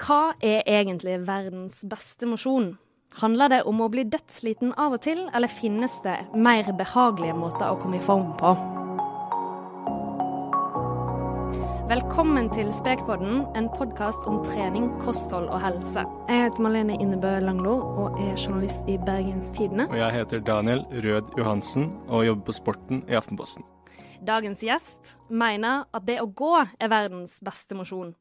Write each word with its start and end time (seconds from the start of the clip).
Hva 0.00 0.32
er 0.40 0.62
egentlig 0.64 1.18
verdens 1.26 1.82
beste 1.84 2.24
mosjon? 2.24 2.70
Handler 3.20 3.50
det 3.52 3.58
om 3.68 3.82
å 3.84 3.88
bli 3.92 4.06
dødssliten 4.08 4.70
av 4.80 4.94
og 4.96 5.02
til, 5.04 5.26
eller 5.36 5.52
finnes 5.52 5.92
det 6.06 6.14
mer 6.32 6.70
behagelige 6.78 7.34
måter 7.36 7.66
å 7.68 7.76
komme 7.76 7.98
i 7.98 8.04
form 8.06 8.30
på? 8.40 8.54
Velkommen 11.90 12.48
til 12.54 12.70
Spekpodden, 12.72 13.42
en 13.58 13.68
podkast 13.74 14.24
om 14.30 14.38
trening, 14.46 14.88
kosthold 15.02 15.50
og 15.52 15.60
helse. 15.66 16.06
Jeg 16.30 16.46
heter 16.46 16.64
Malene 16.64 16.96
Innebø 16.96 17.34
Langlo 17.44 17.76
og 17.82 18.16
er 18.24 18.40
journalist 18.40 18.88
i 18.88 18.96
Bergens 19.04 19.52
Tidende. 19.58 19.90
Og 19.90 20.00
jeg 20.00 20.16
heter 20.16 20.40
Daniel 20.48 20.86
Rød 21.04 21.36
Johansen 21.36 21.90
og 22.08 22.24
jobber 22.30 22.48
på 22.48 22.56
Sporten 22.62 23.04
i 23.04 23.20
Aftenposten. 23.20 23.68
Dagens 24.24 24.64
gjest 24.64 25.14
mener 25.28 25.84
at 25.92 26.08
det 26.08 26.22
å 26.24 26.30
gå 26.32 26.56
er 26.56 26.88
verdens 26.88 27.36
beste 27.44 27.76
mosjon. 27.76 28.14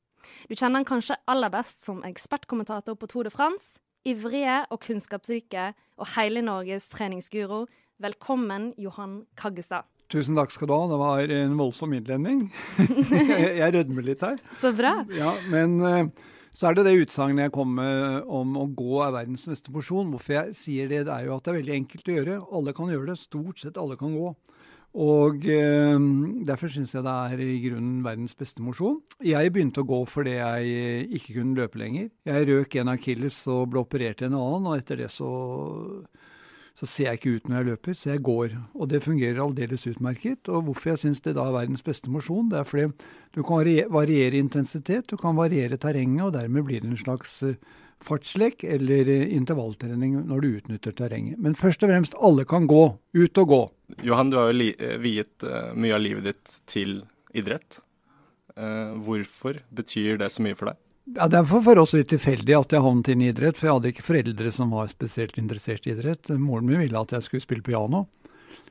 Du 0.50 0.56
kjenner 0.56 0.82
han 0.82 0.88
kanskje 0.88 1.20
aller 1.30 1.52
best 1.54 1.86
som 1.88 2.02
ekspertkommentator 2.08 2.98
på 3.00 3.10
Tour 3.12 3.28
de 3.28 3.34
France, 3.34 3.80
ivrige 4.07 4.62
og 4.71 4.82
kunnskapsrike 4.86 5.71
og 6.00 6.12
hele 6.16 6.43
Norges 6.46 6.88
treningsguro. 6.92 7.66
Velkommen, 8.00 8.74
Johan 8.79 9.24
Kaggestad. 9.40 9.88
Tusen 10.10 10.40
takk 10.40 10.54
skal 10.56 10.70
du 10.70 10.74
ha. 10.74 10.84
Det 10.90 10.98
var 10.98 11.32
en 11.36 11.56
voldsom 11.60 11.93
innledning. 11.93 12.48
jeg, 13.60 13.74
rødmer 13.76 14.07
litt 14.07 14.24
her. 14.26 14.40
Så 14.57 14.71
bra. 14.74 14.96
Ja, 15.14 15.36
Men 15.52 15.76
uh, 15.84 16.29
så 16.56 16.70
er 16.70 16.79
det 16.79 16.88
det 16.88 16.96
utsagnet 17.04 17.46
jeg 17.46 17.54
kom 17.54 17.76
med 17.78 18.26
om 18.26 18.56
å 18.57 18.65
gå 18.74 19.04
er 19.06 19.14
verdens 19.14 19.46
beste 19.51 19.74
porsjon. 19.74 20.10
Hvorfor 20.15 20.36
jeg 20.40 20.56
sier 20.57 20.90
det, 20.90 21.04
det 21.07 21.14
er 21.14 21.28
jo 21.28 21.36
at 21.36 21.46
det 21.46 21.54
er 21.54 21.60
veldig 21.60 21.76
enkelt 21.76 22.10
å 22.10 22.15
gjøre. 22.15 22.40
Alle 22.57 22.74
kan 22.78 22.90
gjøre 22.90 23.12
det. 23.12 23.20
Stort 23.21 23.62
sett 23.62 23.78
alle 23.78 24.00
kan 24.00 24.15
gå. 24.18 24.34
Og 24.98 25.46
eh, 25.46 26.00
derfor 26.48 26.71
syns 26.74 26.96
jeg 26.96 27.06
det 27.06 27.14
er 27.14 27.43
i 27.46 27.60
grunnen 27.68 28.00
verdens 28.06 28.34
beste 28.38 28.64
mosjon. 28.66 28.98
Jeg 29.21 29.54
begynte 29.54 29.84
å 29.84 29.89
gå 29.89 30.02
fordi 30.10 30.38
jeg 30.39 31.06
ikke 31.20 31.36
kunne 31.38 31.60
løpe 31.60 31.82
lenger. 31.82 32.09
Jeg 32.25 32.50
røk 32.50 32.80
en 32.81 32.95
akilles 32.95 33.44
og 33.52 33.70
ble 33.73 33.84
operert 33.84 34.23
i 34.23 34.30
en 34.30 34.39
annen, 34.39 34.72
og 34.72 34.80
etter 34.81 35.03
det 35.03 35.12
så 35.14 35.30
så 36.80 36.88
ser 36.88 37.10
jeg 37.10 37.20
ikke 37.20 37.32
ut 37.36 37.50
når 37.50 37.58
jeg 37.58 37.67
løper, 37.67 37.95
så 37.98 38.10
jeg 38.14 38.23
går. 38.23 38.54
Og 38.80 38.88
det 38.88 39.02
fungerer 39.04 39.42
aldeles 39.44 39.84
utmerket. 39.90 40.48
Og 40.48 40.70
hvorfor 40.70 40.94
jeg 40.94 41.02
syns 41.02 41.20
det 41.26 41.34
da 41.36 41.50
er 41.50 41.58
verdens 41.58 41.84
beste 41.84 42.12
mosjon, 42.12 42.48
det 42.52 42.62
er 42.62 42.70
fordi 42.70 42.88
du 43.36 43.42
kan 43.44 43.67
variere 43.92 44.40
intensitet, 44.40 45.10
du 45.12 45.17
kan 45.20 45.36
variere 45.36 45.80
terrenget, 45.82 46.23
og 46.23 46.34
dermed 46.38 46.64
blir 46.70 46.86
det 46.86 46.94
en 46.94 47.02
slags 47.02 47.42
eh, 47.44 47.58
fartslek 48.06 48.64
eller 48.64 49.12
eh, 49.12 49.26
intervalltrening 49.36 50.22
når 50.30 50.45
du 50.45 50.48
utnytter 50.54 50.95
terrenget. 50.95 51.36
Men 51.40 51.58
først 51.60 51.84
og 51.84 51.92
fremst, 51.92 52.16
alle 52.16 52.48
kan 52.48 52.70
gå. 52.70 52.86
Ut 52.95 53.44
og 53.44 53.52
gå. 53.52 53.62
Johan, 54.06 54.32
du 54.32 54.40
har 54.40 54.52
jo 54.52 54.72
eh, 54.72 54.98
viet 55.02 55.45
mye 55.76 55.95
av 55.95 56.04
livet 56.04 56.30
ditt 56.30 56.59
til 56.70 57.02
idrett. 57.34 57.82
Hvorfor 58.59 59.62
betyr 59.72 60.18
det 60.20 60.28
så 60.34 60.44
mye 60.44 60.58
for 60.58 60.68
deg? 60.68 60.80
Ja, 61.16 61.28
Det 61.28 61.40
er 61.40 61.45
for 61.48 61.82
oss 61.82 61.94
litt 61.95 62.10
tilfeldig 62.12 62.58
at 62.58 62.73
jeg 62.76 62.84
havnet 62.84 63.08
inn 63.10 63.23
i 63.23 63.30
idrett, 63.32 63.58
for 63.58 63.70
jeg 63.70 63.78
hadde 63.78 63.92
ikke 63.94 64.06
foreldre 64.06 64.52
som 64.54 64.73
var 64.76 64.90
spesielt 64.92 65.40
interessert 65.42 65.88
i 65.88 65.94
idrett. 65.95 66.30
Moren 66.38 66.67
min 66.67 66.84
ville 66.84 67.00
at 67.00 67.14
jeg 67.16 67.26
skulle 67.26 67.45
spille 67.45 67.66
piano, 67.66 68.04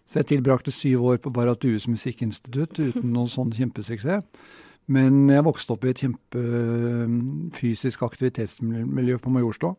så 0.06 0.20
jeg 0.20 0.28
tilbrakte 0.34 0.74
syv 0.74 1.06
år 1.10 1.18
på 1.24 1.32
Baratues 1.34 1.88
musikkinstitutt 1.90 2.78
uten 2.78 3.10
noen 3.14 3.32
sånn 3.32 3.54
kjempesuksess. 3.56 4.26
Men 4.88 5.26
jeg 5.28 5.44
vokste 5.44 5.74
opp 5.74 5.84
i 5.84 5.90
et 5.92 6.02
kjempefysisk 6.04 8.04
aktivitetsmiljø 8.06 9.18
på 9.20 9.32
Majorstua. 9.34 9.74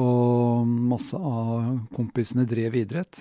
Og 0.00 0.64
masse 0.64 1.18
av 1.18 1.66
kompisene 1.92 2.46
drev 2.48 2.78
idrett 2.80 3.20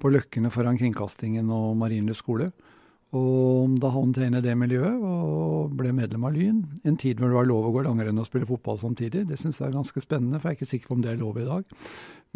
på 0.00 0.10
løkkene 0.12 0.52
foran 0.52 0.78
Kringkastingen 0.80 1.50
og 1.54 1.74
Marienlyst 1.80 2.24
skole. 2.24 2.50
Og 3.16 3.74
da 3.82 3.90
havnet 3.90 4.20
jeg 4.20 4.30
inn 4.30 4.38
i 4.38 4.44
det 4.44 4.54
miljøet 4.54 5.02
og 5.02 5.72
ble 5.78 5.90
medlem 5.94 6.28
av 6.28 6.34
Lyn. 6.36 6.60
En 6.86 6.98
tid 7.00 7.18
hvor 7.18 7.32
det 7.32 7.38
var 7.40 7.48
lov 7.48 7.66
å 7.66 7.72
gå 7.74 7.82
langrenn 7.82 8.22
og 8.22 8.28
spille 8.28 8.46
fotball 8.46 8.78
samtidig. 8.78 9.24
Det 9.26 9.38
syns 9.40 9.58
jeg 9.58 9.66
er 9.66 9.74
ganske 9.74 10.02
spennende, 10.04 10.38
for 10.38 10.50
jeg 10.50 10.54
er 10.54 10.60
ikke 10.60 10.70
sikker 10.70 10.90
på 10.92 10.96
om 10.98 11.02
det 11.02 11.10
er 11.12 11.18
lov 11.18 11.40
i 11.40 11.48
dag. 11.48 11.74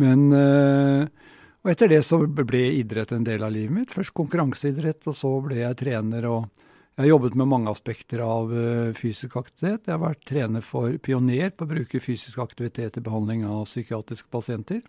Men, 0.02 0.24
eh, 0.34 1.30
og 1.62 1.70
etter 1.70 1.94
det 1.94 2.02
så 2.04 2.18
ble 2.26 2.64
idrett 2.80 3.14
en 3.14 3.26
del 3.26 3.46
av 3.46 3.54
livet 3.54 3.76
mitt. 3.76 3.94
Først 3.94 4.16
konkurranseidrett, 4.18 5.06
og 5.06 5.14
så 5.14 5.30
ble 5.46 5.62
jeg 5.62 5.78
trener. 5.78 6.26
og 6.26 6.50
jeg 6.94 7.08
har 7.08 7.08
jobbet 7.08 7.34
med 7.34 7.48
mange 7.50 7.70
aspekter 7.70 8.20
av 8.22 8.52
eh, 8.54 8.92
fysisk 8.94 9.36
aktivitet. 9.36 9.88
Jeg 9.88 9.96
har 9.96 10.02
vært 10.02 10.26
trener 10.30 10.62
for 10.62 10.94
Pioner 11.02 11.50
på 11.50 11.66
å 11.66 11.70
bruke 11.70 11.98
fysisk 11.98 12.38
aktivitet 12.38 12.98
i 12.98 13.02
behandling 13.02 13.42
av 13.50 13.64
psykiatriske 13.66 14.30
pasienter. 14.30 14.82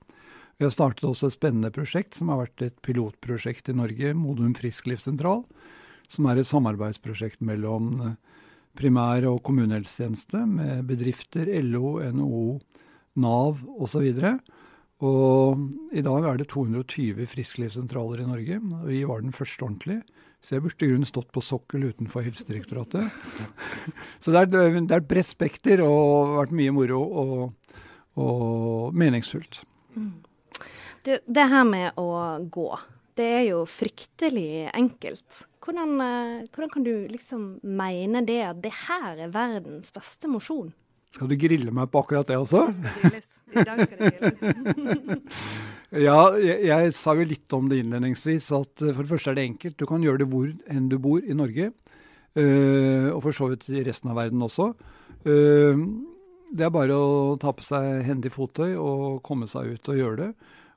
Vi 0.55 0.63
har 0.63 0.71
startet 0.71 1.03
også 1.07 1.27
et 1.27 1.35
spennende 1.35 1.71
prosjekt 1.75 2.15
som 2.15 2.31
har 2.31 2.45
vært 2.45 2.63
et 2.63 2.75
pilotprosjekt 2.85 3.71
i 3.71 3.75
Norge, 3.75 4.13
Modum 4.15 4.53
Frisklivssentral, 4.55 5.43
som 6.07 6.27
er 6.29 6.39
et 6.39 6.47
samarbeidsprosjekt 6.47 7.41
mellom 7.43 7.91
eh, 7.99 8.13
primær- 8.79 9.27
og 9.27 9.41
kommunehelsetjeneste 9.43 10.45
med 10.47 10.85
bedrifter, 10.87 11.49
LO, 11.63 11.97
NHO, 12.15 12.45
Nav 13.19 13.59
osv. 13.83 14.05
Og, 14.05 14.39
og 15.03 15.95
i 15.95 16.03
dag 16.05 16.27
er 16.29 16.39
det 16.39 16.49
220 16.51 17.27
frisklivssentraler 17.31 18.23
i 18.23 18.29
Norge. 18.29 18.59
Vi 18.87 19.03
var 19.07 19.23
den 19.23 19.35
første 19.35 19.67
ordentlig. 19.67 20.01
Så 20.45 20.55
jeg 20.55 20.63
burde 20.63 20.85
i 20.85 20.91
grunnen 20.91 21.09
stått 21.09 21.31
på 21.33 21.41
sokkel 21.41 21.87
utenfor 21.89 22.23
Helsedirektoratet. 22.27 23.09
så 24.23 24.31
det 24.31 24.43
er, 24.43 24.51
det 24.77 24.83
er 24.85 24.99
et 25.01 25.09
bredt 25.09 25.31
spekter 25.31 25.81
og 25.83 26.35
vært 26.37 26.53
mye 26.55 26.75
moro 26.75 27.01
og, 27.01 27.75
og 28.21 28.95
meningsfullt. 28.95 29.63
Mm. 29.97 30.11
Du, 31.05 31.11
det 31.29 31.43
her 31.51 31.65
med 31.69 31.99
å 32.01 32.07
gå, 32.49 32.69
det 33.13 33.25
er 33.39 33.43
jo 33.51 33.59
fryktelig 33.69 34.71
enkelt. 34.73 35.43
Hvordan, 35.61 35.91
eh, 36.01 36.47
hvordan 36.49 36.71
kan 36.73 36.85
du 36.85 36.93
liksom 37.11 37.43
mene 37.61 38.23
det 38.25 38.39
at 38.41 38.63
det 38.63 38.71
her 38.87 39.21
er 39.27 39.33
verdens 39.33 39.93
beste 39.93 40.29
mosjon? 40.29 40.71
Skal 41.13 41.29
du 41.29 41.37
grille 41.39 41.71
meg 41.71 41.91
på 41.93 42.01
akkurat 42.01 42.27
det 42.27 42.39
også? 42.41 42.65
I 43.53 43.63
dag 43.63 43.83
skal 43.85 44.01
det 44.01 44.09
grilles. 44.17 45.45
ja, 46.07 46.17
jeg, 46.41 46.57
jeg, 46.71 46.97
sa 46.97 47.15
jo 47.15 47.29
litt 47.29 47.55
om 47.55 47.69
det 47.69 47.83
innledningsvis. 47.83 48.49
At 48.57 48.81
eh, 48.81 48.91
for 48.91 49.05
det 49.05 49.13
første 49.13 49.31
er 49.31 49.39
det 49.39 49.47
enkelt. 49.51 49.77
Du 49.77 49.85
kan 49.89 50.03
gjøre 50.03 50.23
det 50.23 50.29
hvor 50.33 50.49
enn 50.49 50.89
du 50.89 50.97
bor 51.01 51.21
i 51.21 51.37
Norge. 51.37 51.69
Uh, 52.35 53.13
og 53.13 53.21
for 53.23 53.31
så 53.31 53.45
vidt 53.47 53.69
i 53.71 53.85
resten 53.85 54.09
av 54.11 54.17
verden 54.19 54.41
også. 54.43 54.73
Uh, 55.23 55.85
det 56.51 56.65
er 56.65 56.73
bare 56.73 56.97
å 56.97 57.37
ta 57.39 57.53
på 57.55 57.63
seg 57.63 58.01
hendig 58.09 58.33
fottøy 58.33 58.73
og 58.75 59.21
komme 59.23 59.47
seg 59.47 59.77
ut 59.77 59.93
og 59.93 60.01
gjøre 60.01 60.17
det. 60.19 60.31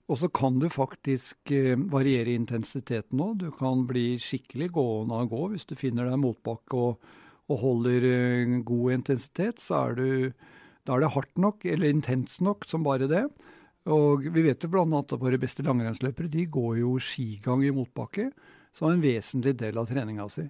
Og 0.09 0.17
så 0.17 0.31
kan 0.33 0.57
du 0.61 0.71
faktisk 0.73 1.53
eh, 1.53 1.77
variere 1.93 2.33
intensiteten 2.33 3.21
òg. 3.21 3.43
Du 3.43 3.51
kan 3.53 3.85
bli 3.89 4.15
skikkelig 4.23 4.71
gående 4.73 5.19
av 5.21 5.29
gå 5.29 5.51
hvis 5.53 5.69
du 5.69 5.75
finner 5.77 6.09
deg 6.09 6.23
motbakke 6.23 6.81
og, 6.81 7.11
og, 7.49 7.57
holder 7.61 8.07
eh, 8.09 8.55
god 8.65 8.95
intensitet. 8.97 9.61
Så 9.61 9.83
er 9.83 9.99
du, 9.99 10.09
da 10.89 10.97
er 10.97 11.05
det 11.05 11.13
hardt 11.13 11.37
nok, 11.37 11.69
eller 11.69 11.93
intenst 11.93 12.41
nok, 12.45 12.65
som 12.69 12.87
bare 12.87 13.11
det. 13.11 13.27
Og 13.89 14.25
vi 14.33 14.45
vet 14.45 14.65
jo 14.65 14.73
bl.a. 14.73 14.85
at 14.85 15.13
våre 15.21 15.41
beste 15.41 15.65
langrennsløpere 15.65 16.33
de 16.33 16.49
går 16.53 16.81
jo 16.81 16.97
skigang 17.01 17.63
i 17.65 17.73
motbakke 17.73 18.31
som 18.77 18.91
en 18.91 19.05
vesentlig 19.05 19.55
del 19.61 19.79
av 19.81 19.89
treninga 19.89 20.29
si. 20.33 20.47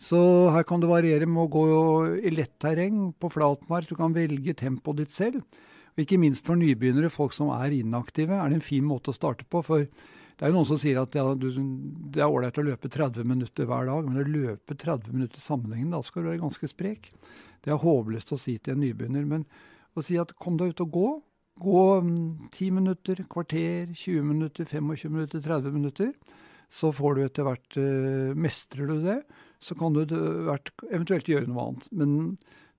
Så 0.00 0.20
her 0.52 0.64
kan 0.64 0.80
du 0.80 0.88
variere 0.88 1.28
med 1.28 1.42
å 1.44 1.50
gå 1.52 1.64
i 2.24 2.32
lett 2.32 2.54
terreng, 2.60 3.10
på 3.12 3.28
flatmark. 3.32 3.88
Du 3.88 3.98
kan 3.98 4.16
velge 4.16 4.56
tempoet 4.56 5.02
ditt 5.02 5.12
selv. 5.12 5.42
Ikke 6.00 6.18
minst 6.20 6.46
for 6.46 6.58
nybegynnere, 6.58 7.12
folk 7.12 7.34
som 7.36 7.50
er 7.54 7.74
inaktive, 7.76 8.36
er 8.36 8.50
det 8.50 8.60
en 8.60 8.64
fin 8.64 8.86
måte 8.86 9.12
å 9.12 9.16
starte 9.16 9.46
på. 9.48 9.62
For 9.66 9.84
det 9.84 10.46
er 10.46 10.52
jo 10.52 10.56
noen 10.56 10.68
som 10.70 10.78
sier 10.80 11.00
at 11.02 11.16
ja, 11.18 11.26
du, 11.36 11.48
det 12.14 12.22
er 12.22 12.30
ålreit 12.30 12.58
å 12.60 12.64
løpe 12.64 12.88
30 12.88 13.26
minutter 13.28 13.66
hver 13.68 13.90
dag, 13.90 14.06
men 14.06 14.22
å 14.22 14.24
løpe 14.24 14.76
30 14.78 15.12
minutter 15.12 15.42
sammenhengende, 15.44 15.98
da 15.98 16.06
skal 16.06 16.24
du 16.24 16.30
være 16.30 16.44
ganske 16.44 16.70
sprek. 16.70 17.10
Det 17.60 17.74
er 17.74 17.82
håpløst 17.82 18.32
å 18.32 18.38
si 18.40 18.56
til 18.58 18.76
en 18.76 18.80
nybegynner. 18.84 19.26
Men 19.28 19.44
å 19.92 20.04
si 20.04 20.16
at 20.20 20.32
kom 20.40 20.56
deg 20.60 20.72
ut 20.72 20.84
og 20.86 20.94
gå. 20.94 21.08
Gå 21.60 21.82
10 22.00 22.06
mm, 22.08 22.78
minutter, 22.78 23.20
kvarter, 23.28 23.90
20 23.92 24.24
minutter, 24.30 24.64
25 24.70 25.12
minutter, 25.12 25.44
30 25.44 25.76
minutter. 25.76 26.14
Så 26.72 26.92
får 26.94 27.16
du 27.16 27.22
etter 27.24 27.44
hvert 27.44 27.76
uh, 27.82 28.32
Mestrer 28.38 28.88
du 28.88 29.00
det, 29.04 29.18
så 29.60 29.76
kan 29.76 29.92
du 29.92 30.04
hvert, 30.46 30.70
eventuelt 30.88 31.28
gjøre 31.28 31.50
noe 31.50 31.66
annet. 31.66 31.88
Men 31.92 32.14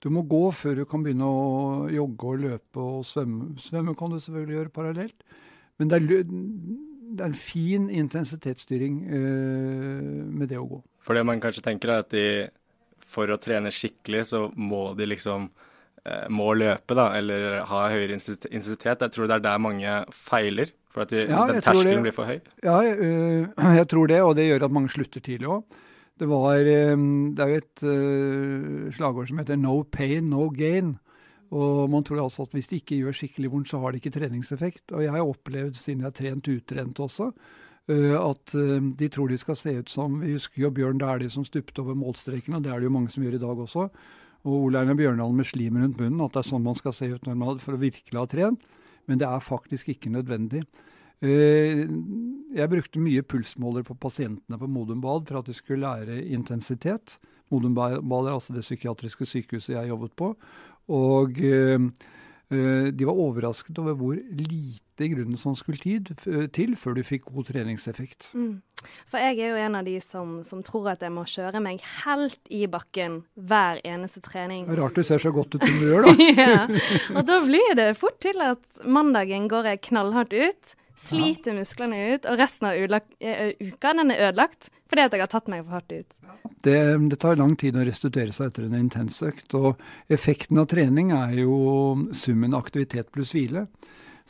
du 0.01 0.09
må 0.09 0.23
gå 0.25 0.45
før 0.57 0.81
du 0.81 0.85
kan 0.89 1.03
begynne 1.05 1.27
å 1.29 1.89
jogge 1.93 2.29
og 2.31 2.45
løpe 2.45 2.81
og 2.81 3.03
svømme. 3.05 3.51
Svømme 3.61 3.93
kan 3.97 4.13
du 4.13 4.17
selvfølgelig 4.17 4.57
gjøre 4.57 4.73
parallelt. 4.73 5.27
Men 5.77 5.91
det 5.91 5.99
er, 5.99 6.23
det 7.11 7.21
er 7.21 7.29
en 7.29 7.37
fin 7.37 7.89
intensitetsstyring 7.89 8.97
uh, 9.11 10.23
med 10.25 10.49
det 10.49 10.57
å 10.61 10.65
gå. 10.69 10.81
For 11.05 11.17
det 11.17 11.25
man 11.25 11.41
kanskje 11.41 11.65
tenker 11.65 11.93
er 11.93 12.05
at 12.05 12.09
de, 12.13 12.25
for 13.05 13.29
å 13.29 13.37
trene 13.41 13.73
skikkelig, 13.73 14.25
så 14.33 14.47
må 14.57 14.91
de 14.97 15.09
liksom 15.09 15.47
uh, 15.51 16.27
må 16.33 16.49
løpe, 16.57 16.97
da, 16.97 17.11
eller 17.17 17.61
ha 17.69 17.85
høyere 17.93 18.17
intensitet. 18.17 19.05
Jeg 19.05 19.13
tror 19.13 19.29
det 19.29 19.37
er 19.37 19.47
der 19.51 19.61
mange 19.61 19.99
feiler. 20.17 20.73
For 20.91 21.05
at 21.05 21.13
de, 21.13 21.23
ja, 21.29 21.45
den 21.47 21.61
terskelen 21.63 22.03
blir 22.03 22.17
for 22.17 22.27
høy. 22.27 22.41
Ja, 22.65 22.81
uh, 22.81 23.69
jeg 23.79 23.87
tror 23.93 24.09
det, 24.09 24.21
og 24.25 24.33
det 24.39 24.49
gjør 24.49 24.65
at 24.65 24.77
mange 24.79 24.93
slutter 24.97 25.23
tidlig 25.29 25.53
òg. 25.59 25.81
Det, 26.19 26.27
var, 26.29 26.59
det 26.63 27.41
er 27.41 27.49
jo 27.49 27.61
et 27.61 27.83
uh, 27.87 28.91
slagord 28.93 29.29
som 29.29 29.39
heter 29.41 29.57
'no 29.57 29.83
pain, 29.83 30.29
no 30.29 30.49
gain'. 30.49 30.97
Og 31.51 31.89
man 31.89 32.03
tror 32.03 32.23
altså 32.23 32.43
at 32.43 32.53
hvis 32.55 32.67
de 32.67 32.77
ikke 32.79 32.95
gjør 33.01 33.11
skikkelig 33.11 33.51
vondt, 33.51 33.69
så 33.69 33.79
har 33.79 33.91
det 33.91 33.99
ikke 33.99 34.19
treningseffekt. 34.19 34.91
Og 34.91 35.03
jeg 35.03 35.11
har 35.11 35.19
opplevd, 35.19 35.75
siden 35.75 35.99
jeg 35.99 36.05
har 36.05 36.15
trent 36.15 36.47
utrent 36.47 36.99
også, 36.99 37.31
uh, 37.91 38.29
at 38.29 38.55
de 38.99 39.07
tror 39.07 39.27
de 39.27 39.37
skal 39.37 39.55
se 39.55 39.79
ut 39.79 39.89
som 39.89 40.21
Vi 40.21 40.31
husker 40.31 40.61
jo 40.61 40.69
Bjørn 40.69 40.97
Dæhlie 40.97 41.29
som 41.29 41.43
stupte 41.45 41.81
over 41.81 41.93
målstreken, 41.93 42.53
og 42.55 42.63
det 42.63 42.71
er 42.71 42.79
det 42.79 42.85
jo 42.85 42.95
mange 42.97 43.09
som 43.09 43.23
gjør 43.23 43.35
i 43.35 43.45
dag 43.45 43.57
også. 43.59 43.89
og 44.43 44.53
Ole 44.53 44.79
Einar 44.79 44.95
Bjørndalen 44.95 45.35
med 45.35 45.45
slim 45.45 45.77
rundt 45.77 45.99
munnen, 45.99 46.21
at 46.21 46.33
det 46.33 46.39
er 46.39 46.49
sånn 46.49 46.63
man 46.63 46.75
skal 46.75 46.93
se 46.93 47.11
ut 47.13 47.25
når 47.27 47.35
man, 47.35 47.59
for 47.59 47.73
å 47.73 47.81
virkelig 47.81 48.19
ha 48.19 48.25
trent. 48.25 48.63
Men 49.07 49.19
det 49.19 49.27
er 49.27 49.39
faktisk 49.39 49.89
ikke 49.89 50.09
nødvendig. 50.09 50.63
Eh, 51.21 51.83
jeg 52.57 52.71
brukte 52.71 53.03
mye 53.03 53.21
pulsmåler 53.21 53.85
på 53.87 53.97
pasientene 54.01 54.57
på 54.57 54.69
Modum 54.69 55.03
Bad 55.03 55.27
for 55.29 55.41
at 55.41 55.49
de 55.49 55.53
skulle 55.53 55.85
lære 55.85 56.23
intensitet. 56.33 57.19
Modum 57.51 57.75
Bad 57.75 58.01
er 58.01 58.33
altså 58.33 58.55
det 58.55 58.65
psykiatriske 58.65 59.27
sykehuset 59.29 59.75
jeg 59.75 59.91
jobbet 59.91 60.15
på. 60.17 60.33
Og 60.91 61.39
eh, 61.45 61.91
Eh, 62.51 62.89
de 62.91 63.07
var 63.07 63.15
overrasket 63.15 63.77
over 63.79 63.95
hvor 63.95 64.17
lite 64.17 65.07
grunnen 65.13 65.39
som 65.39 65.55
skulle 65.55 65.79
tid 65.79 66.11
til 66.53 66.73
før 66.77 66.97
du 66.97 67.01
fikk 67.07 67.29
god 67.31 67.47
treningseffekt. 67.47 68.27
Mm. 68.35 68.59
For 69.09 69.21
jeg 69.23 69.37
er 69.39 69.53
jo 69.53 69.61
en 69.61 69.77
av 69.79 69.87
de 69.87 69.95
som, 70.03 70.41
som, 70.43 70.59
tror 70.65 70.89
at 70.91 71.05
jeg 71.05 71.13
må 71.15 71.23
kjøre 71.29 71.61
meg 71.63 71.79
helt 72.03 72.51
i 72.51 72.65
bakken 72.69 73.21
hver 73.39 73.79
eneste 73.87 74.23
trening. 74.25 74.67
Rart 74.77 74.99
du 74.99 75.05
ser 75.07 75.21
så 75.23 75.31
godt 75.33 75.55
ut 75.55 75.63
som 75.63 75.79
du 75.79 75.87
gjør, 75.93 76.09
da. 76.09 76.27
ja. 76.43 76.59
Og 77.15 77.23
da 77.29 77.39
blir 77.45 77.75
det 77.79 77.87
fort 78.01 78.19
til 78.25 78.43
at 78.43 78.83
mandagen 78.83 79.47
går 79.51 79.71
jeg 79.71 79.83
knallhardt 79.87 80.35
ut 80.35 80.75
sliter 81.01 81.55
musklene 81.57 82.01
ut, 82.13 82.27
og 82.29 82.39
resten 82.39 82.69
av 82.69 82.77
eh, 82.77 83.53
uka 83.59 83.93
den 83.97 84.13
er 84.13 84.27
ødelagt 84.29 84.69
fordi 84.91 85.05
at 85.05 85.15
jeg 85.15 85.23
har 85.23 85.31
tatt 85.31 85.49
meg 85.51 85.63
for 85.63 85.77
hardt 85.77 85.93
ut. 85.95 86.17
Det, 86.61 86.77
det, 87.09 87.17
tar 87.21 87.39
lang 87.39 87.55
tid 87.57 87.77
å 87.79 87.85
restituere 87.87 88.33
seg 88.35 88.51
etter 88.51 88.67
en 88.67 88.77
intens 88.77 89.21
økt. 89.25 89.55
Og 89.57 89.79
effekten 90.11 90.59
av 90.61 90.67
trening 90.69 91.13
er 91.15 91.37
jo 91.39 91.55
summen 92.13 92.57
aktivitet 92.57 93.09
pluss 93.15 93.31
hvile. 93.33 93.65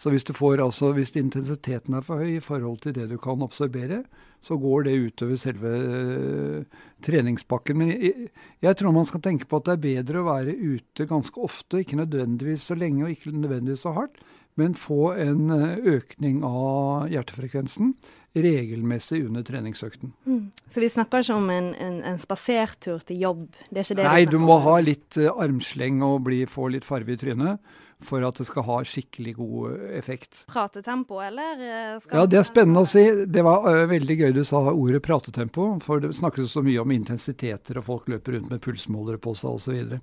Så 0.02 0.10
hvis, 0.14 0.24
får, 0.34 0.62
altså, 0.64 0.94
hvis 0.96 1.12
intensiteten 1.20 1.98
er 1.98 2.06
for 2.06 2.24
høy 2.24 2.38
i 2.38 2.44
forhold 2.44 2.80
til 2.82 2.96
det 2.96 3.10
du 3.12 3.18
kan 3.22 3.42
absorbere, 3.44 4.04
så 4.42 4.58
går 4.58 4.88
det 4.88 4.96
utover 4.98 5.38
selve 5.38 5.72
uh, 5.78 6.80
treningspakken. 7.06 7.78
Men 7.78 7.92
jeg, 7.94 8.30
jeg, 8.64 8.78
tror 8.80 8.96
man 8.96 9.06
skal 9.06 9.22
tenke 9.22 9.46
på 9.46 9.60
at 9.60 9.68
det 9.68 9.76
er 9.76 9.84
bedre 9.84 10.24
å 10.24 10.30
være 10.32 10.56
ute 10.58 11.06
ganske 11.10 11.44
ofte, 11.46 11.84
ikke 11.84 12.00
nødvendigvis 12.02 12.66
så 12.72 12.78
lenge 12.80 13.06
og 13.06 13.14
ikke 13.14 13.36
nødvendigvis 13.36 13.86
så 13.86 13.94
hardt, 13.98 14.18
men 14.60 14.76
få 14.76 15.14
en 15.20 15.52
eh, 15.56 15.78
økning 15.98 16.42
av 16.48 17.12
hjertefrekvensen 17.12 17.94
regelmessig 18.34 19.26
under 19.26 19.44
treningsøkten. 19.44 20.14
Mm. 20.26 20.52
Så 20.68 20.80
vi 20.80 20.90
snakker 20.90 21.24
ikke 21.24 21.36
om 21.36 21.50
en, 21.52 21.72
en, 21.76 22.00
en 22.14 22.20
spasertur 22.20 23.04
til 23.04 23.20
jobb? 23.26 23.46
Det 23.70 23.82
er 23.82 23.88
ikke 23.88 24.00
det 24.00 24.08
Nei, 24.08 24.26
du 24.30 24.38
må 24.40 24.56
om. 24.56 24.66
ha 24.70 24.76
litt 24.84 25.20
uh, 25.20 25.34
armsleng 25.44 26.00
og 26.08 26.22
bli, 26.30 26.46
få 26.48 26.70
litt 26.72 26.88
farve 26.88 27.16
i 27.16 27.20
trynet 27.20 27.80
for 28.02 28.24
at 28.26 28.40
det 28.40 28.48
skal 28.48 28.66
ha 28.66 28.80
skikkelig 28.88 29.36
god 29.38 29.74
eh, 29.76 29.92
effekt. 30.00 30.40
Pratetempo, 30.50 31.20
eller? 31.22 31.60
ja, 32.00 32.24
det 32.26 32.40
er 32.40 32.48
spennende 32.48 32.82
å 32.82 32.90
si. 32.90 33.04
Det 33.30 33.44
var 33.46 33.68
uh, 33.68 33.84
veldig 33.92 34.18
gøy 34.24 34.34
du 34.40 34.42
sa 34.48 34.64
ordet 34.72 35.04
pratetempo, 35.06 35.68
for 35.86 36.02
det 36.02 36.16
snakkes 36.18 36.56
så 36.56 36.64
mye 36.66 36.82
om 36.82 36.96
intensiteter, 36.96 37.78
og 37.78 37.86
folk 37.92 38.10
løper 38.10 38.40
rundt 38.40 38.50
med 38.56 38.64
pulsmålere 38.64 39.22
på 39.22 39.36
seg 39.38 39.60
osv. 39.60 40.00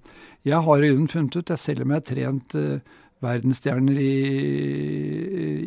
Jeg 0.46 0.64
har 0.68 0.84
i 0.84 0.92
grunnen 0.92 1.10
funnet 1.10 1.40
ut, 1.40 1.50
jeg 1.50 1.64
selv 1.64 1.86
om 1.86 1.96
jeg 1.96 2.04
har 2.04 2.08
trent 2.12 2.58
uh, 2.60 2.98
verdensstjerner 3.24 4.00
i, 4.02 4.12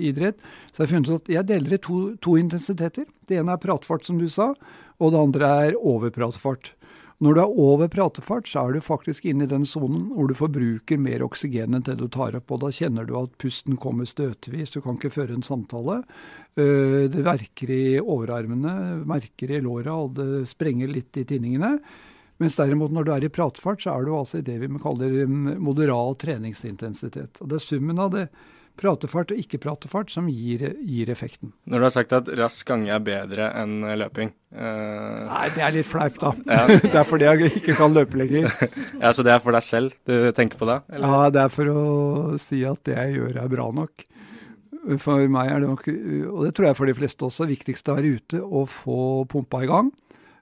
idrett. 0.09 0.37
Så 0.71 0.81
jeg 0.81 0.87
har 0.87 0.93
funnet 0.95 1.15
at 1.17 1.33
jeg 1.35 1.49
deler 1.49 1.77
i 1.77 1.81
to, 1.81 2.01
to, 2.23 2.35
intensiteter. 2.39 3.07
Det 3.27 3.39
ene 3.39 3.55
er 3.55 3.63
pratefart, 3.63 4.05
som 4.07 4.19
du 4.21 4.27
sa, 4.31 4.51
og 5.01 5.13
det 5.13 5.25
andre 5.25 5.55
er 5.65 5.79
overpratefart. 5.79 6.73
Når 7.21 7.35
du 7.37 7.39
er 7.43 7.59
over 7.61 7.89
pratefart, 7.91 8.47
så 8.49 8.63
er 8.63 8.73
du 8.73 8.81
faktisk 8.81 9.27
inne 9.29 9.45
i 9.45 9.49
den 9.49 9.65
sonen 9.69 10.07
hvor 10.09 10.25
du 10.25 10.33
forbruker 10.33 10.97
mer 10.97 11.21
oksygen 11.21 11.77
enn 11.77 11.83
det 11.85 11.99
du 11.99 12.07
tar 12.09 12.33
opp. 12.39 12.49
og 12.49 12.63
Da 12.63 12.71
kjenner 12.73 13.05
du 13.05 13.13
at 13.19 13.35
pusten 13.41 13.77
kommer 13.77 14.09
støtevis, 14.09 14.73
du 14.73 14.79
kan 14.81 14.97
ikke 14.97 15.13
føre 15.13 15.37
en 15.37 15.45
samtale. 15.45 15.99
Øh, 16.57 17.05
det 17.13 17.21
verker 17.27 17.69
i 17.75 17.83
overarmene, 18.01 19.03
merker 19.05 19.53
i 19.53 19.61
låra, 19.61 19.99
og 20.01 20.17
det 20.17 20.47
sprenger 20.49 20.89
litt 20.89 21.21
i 21.21 21.27
tinningene. 21.29 21.75
Mens 22.41 22.57
derimot 22.57 22.93
når 22.93 23.05
du 23.05 23.11
er 23.13 23.27
i 23.27 23.33
pratfart, 23.33 23.83
så 23.83 23.93
er 23.93 24.07
du 24.07 24.15
altså 24.17 24.39
i 24.39 24.45
det 24.45 24.57
vi 24.63 24.71
kaller 24.81 25.29
moderat 25.29 26.23
treningsintensitet. 26.23 27.37
Og 27.41 27.51
Det 27.51 27.59
er 27.59 27.63
summen 27.67 28.01
av 28.01 28.15
det 28.15 28.27
pratefart 28.79 29.31
og 29.33 29.39
ikke-pratefart 29.41 30.11
som 30.13 30.29
gir, 30.31 30.63
gir, 30.87 31.09
effekten. 31.11 31.51
Når 31.69 31.81
du 31.81 31.85
har 31.85 31.93
sagt 31.93 32.15
at 32.15 32.29
rask 32.39 32.67
gange 32.67 32.91
er 32.93 33.03
bedre 33.03 33.49
enn 33.59 33.83
løping 33.99 34.31
uh... 34.55 35.27
Nei, 35.27 35.47
det 35.55 35.65
er 35.65 35.75
litt 35.75 35.89
fleip 35.89 36.17
da. 36.21 36.31
Ja. 36.47 36.63
det 36.85 36.95
er 36.95 37.07
fordi 37.07 37.27
jeg 37.27 37.51
ikke 37.61 37.75
kan 37.77 37.93
løpe 37.95 38.21
lenger. 38.21 38.49
ja, 39.03 39.11
Så 39.11 39.25
det 39.27 39.35
er 39.35 39.43
for 39.43 39.57
deg 39.57 39.65
selv 39.67 39.97
du 40.07 40.31
tenker 40.37 40.61
på 40.61 40.69
det? 40.69 40.79
Eller? 40.89 41.13
Ja, 41.13 41.33
det 41.35 41.43
er 41.43 41.53
for 41.53 41.73
å 41.73 41.83
si 42.41 42.63
at 42.67 42.81
det 42.87 42.97
jeg 42.97 43.19
gjør 43.19 43.43
er 43.43 43.51
bra 43.51 43.67
nok. 43.81 44.07
For 45.03 45.27
meg 45.29 45.51
er 45.51 45.61
det 45.61 45.67
nok, 45.69 45.89
og 46.31 46.39
det 46.47 46.55
tror 46.57 46.71
jeg 46.71 46.77
for 46.79 46.89
de 46.89 46.95
fleste 46.97 47.27
også, 47.27 47.45
viktigst 47.51 47.91
å 47.91 47.99
være 47.99 48.15
ute 48.17 48.39
og 48.41 48.65
få 48.71 49.01
pumpa 49.29 49.61
i 49.61 49.69
gang. 49.69 49.91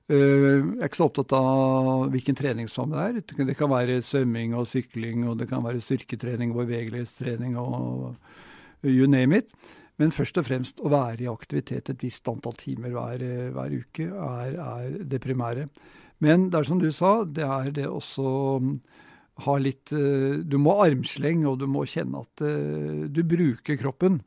Eh, 0.10 0.16
jeg 0.18 0.80
er 0.80 0.88
ikke 0.88 0.98
så 0.98 1.06
opptatt 1.06 1.34
av 1.38 2.08
hvilken 2.10 2.38
treningsform 2.38 2.96
det 2.96 3.02
er. 3.04 3.18
Det 3.46 3.58
kan 3.58 3.70
være 3.70 4.00
svømming 4.06 4.56
og 4.58 4.66
sykling, 4.70 5.28
og 5.30 5.38
det 5.38 5.50
kan 5.52 5.62
være 5.66 5.84
styrketrening 5.86 6.56
og 6.56 6.64
bevegelighetstrening 6.64 7.58
og 7.62 8.16
you 8.82 9.06
name 9.06 9.38
it. 9.38 9.54
Men 10.00 10.16
først 10.16 10.40
og 10.40 10.48
fremst 10.48 10.80
å 10.82 10.90
være 10.90 11.26
i 11.26 11.30
aktivitet 11.30 11.92
et 11.92 12.02
visst 12.02 12.28
antall 12.32 12.56
timer 12.58 12.94
hver, 12.96 13.22
hver 13.54 13.76
uke 13.76 14.08
er, 14.08 14.56
er, 14.56 14.98
det 15.12 15.22
primære. 15.22 15.68
Men 16.24 16.48
det 16.50 16.58
er 16.58 16.68
som 16.72 16.82
du 16.82 16.90
sa, 16.96 17.20
det 17.24 17.46
er 17.46 17.70
det 17.76 17.86
også 17.88 18.26
mm, 18.64 18.74
ha 19.46 19.56
litt 19.62 19.94
eh, 19.96 20.40
Du 20.42 20.58
må 20.60 20.80
armsleng, 20.82 21.46
og 21.48 21.60
du 21.62 21.68
må 21.70 21.86
kjenne 21.88 22.24
at 22.26 22.46
eh, 22.48 23.06
du 23.12 23.22
bruker 23.28 23.78
kroppen. 23.78 24.24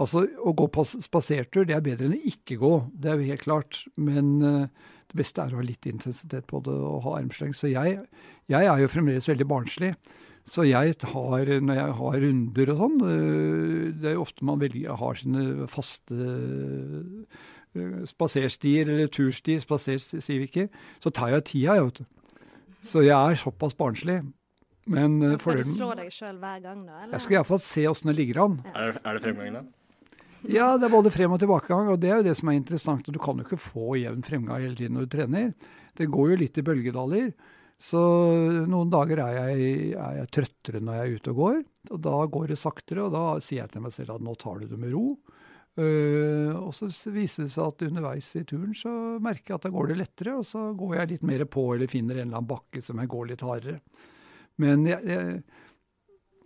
Altså, 0.00 0.26
Å 0.26 0.56
gå 0.56 0.66
spasertur 0.82 1.68
det 1.68 1.76
er 1.76 1.84
bedre 1.84 2.08
enn 2.08 2.18
å 2.18 2.32
ikke 2.32 2.58
gå, 2.60 2.74
det 2.92 3.12
er 3.12 3.20
jo 3.20 3.30
helt 3.30 3.46
klart. 3.46 3.84
Men 3.94 4.34
det 5.10 5.18
beste 5.20 5.42
er 5.42 5.54
å 5.54 5.60
ha 5.60 5.64
litt 5.66 5.86
intensitet 5.88 6.46
på 6.50 6.60
det 6.66 6.74
og 6.74 7.02
ha 7.06 7.18
armsleng. 7.20 7.52
Så 7.54 7.70
jeg, 7.70 8.00
jeg 8.50 8.70
er 8.70 8.82
jo 8.82 8.90
fremdeles 8.90 9.28
veldig 9.30 9.48
barnslig. 9.50 9.92
Så 10.46 10.62
jeg 10.66 10.94
tar, 11.02 11.50
når 11.58 11.74
jeg 11.80 11.94
har 11.98 12.18
runder 12.22 12.70
og 12.70 12.76
sånn 12.78 13.00
øh, 13.02 13.86
Det 13.98 14.06
er 14.06 14.14
jo 14.14 14.22
ofte 14.22 14.46
man 14.46 14.60
velger, 14.62 14.94
har 14.94 15.18
sine 15.18 15.66
faste 15.70 16.14
øh, 16.14 17.96
spaserstier 18.06 18.92
eller 18.92 19.10
turstier, 19.10 19.58
spaserstier 19.64 20.22
sier 20.22 20.44
vi 20.44 20.46
ikke, 20.46 20.68
så 21.02 21.10
tar 21.10 21.34
jeg 21.34 21.46
tida, 21.50 21.74
jeg, 21.76 21.88
vet 21.88 21.98
du. 21.98 22.04
Så 22.86 23.02
jeg 23.02 23.16
er 23.16 23.40
såpass 23.40 23.74
barnslig. 23.74 24.20
Men, 24.86 25.18
Men 25.18 25.34
Skal 25.42 25.58
du 25.58 25.72
slå 25.72 25.90
deg 25.98 26.12
sjøl 26.14 26.36
hver 26.38 26.60
gang, 26.62 26.84
da? 26.86 27.00
Eller? 27.02 27.16
Jeg 27.16 27.24
skal 27.24 27.40
iallfall 27.40 27.62
se 27.64 27.82
åssen 27.90 28.12
det 28.12 28.20
ligger 28.20 28.44
an. 28.44 28.60
Ja. 28.68 28.74
Er, 28.78 28.92
det, 28.94 29.02
er 29.02 29.18
det 29.18 29.22
fremgang, 29.24 29.56
da? 29.58 29.64
Ja, 30.46 30.76
det 30.78 30.86
er 30.86 30.94
både 30.94 31.10
frem 31.10 31.34
og 31.34 31.40
tilbakegang, 31.42 31.88
og 31.90 32.00
det 32.02 32.10
er 32.10 32.20
jo 32.20 32.26
det 32.28 32.36
som 32.38 32.50
er 32.50 32.58
interessant. 32.58 33.08
og 33.08 33.14
Du 33.16 33.20
kan 33.22 33.38
jo 33.38 33.46
ikke 33.46 33.58
få 33.58 33.96
jevn 33.98 34.22
fremgang 34.26 34.62
hele 34.62 34.78
tiden 34.78 34.94
når 34.96 35.06
du 35.06 35.14
trener. 35.16 35.52
Det 35.96 36.10
går 36.12 36.32
jo 36.32 36.40
litt 36.42 36.60
i 36.60 36.66
bølgedaler. 36.66 37.30
Så 37.82 38.00
noen 38.70 38.92
dager 38.92 39.20
er 39.26 39.34
jeg, 39.36 39.96
er 40.00 40.20
jeg 40.22 40.30
trøttere 40.32 40.80
når 40.80 40.96
jeg 40.96 41.06
er 41.06 41.16
ute 41.18 41.32
og 41.32 41.40
går. 41.42 41.58
Og 41.90 42.04
da 42.06 42.20
går 42.36 42.52
det 42.52 42.60
saktere, 42.60 43.04
og 43.04 43.12
da 43.16 43.24
sier 43.44 43.64
jeg 43.64 43.74
til 43.74 43.84
meg 43.84 43.96
selv 43.96 44.14
at 44.16 44.24
nå 44.24 44.36
tar 44.40 44.62
du 44.62 44.70
det 44.70 44.80
med 44.80 44.94
ro. 44.94 45.08
Uh, 45.76 46.56
og 46.56 46.70
så 46.72 46.88
viser 47.12 47.44
det 47.44 47.52
seg 47.52 47.66
at 47.66 47.82
underveis 47.84 48.30
i 48.40 48.46
turen 48.48 48.70
så 48.72 48.90
merker 49.20 49.52
jeg 49.52 49.58
at 49.58 49.66
da 49.66 49.72
går 49.74 49.90
det 49.90 49.98
lettere, 50.00 50.38
og 50.38 50.46
så 50.48 50.70
går 50.78 50.94
jeg 50.96 51.10
litt 51.10 51.26
mer 51.28 51.44
på 51.52 51.66
eller 51.74 51.90
finner 51.90 52.16
en 52.16 52.30
eller 52.30 52.38
annen 52.38 52.48
bakke 52.48 52.80
som 52.84 53.02
jeg 53.02 53.10
går 53.12 53.28
litt 53.32 53.44
hardere. 53.44 53.82
Men 54.62 54.86
jeg, 54.88 55.02
jeg 55.04 55.42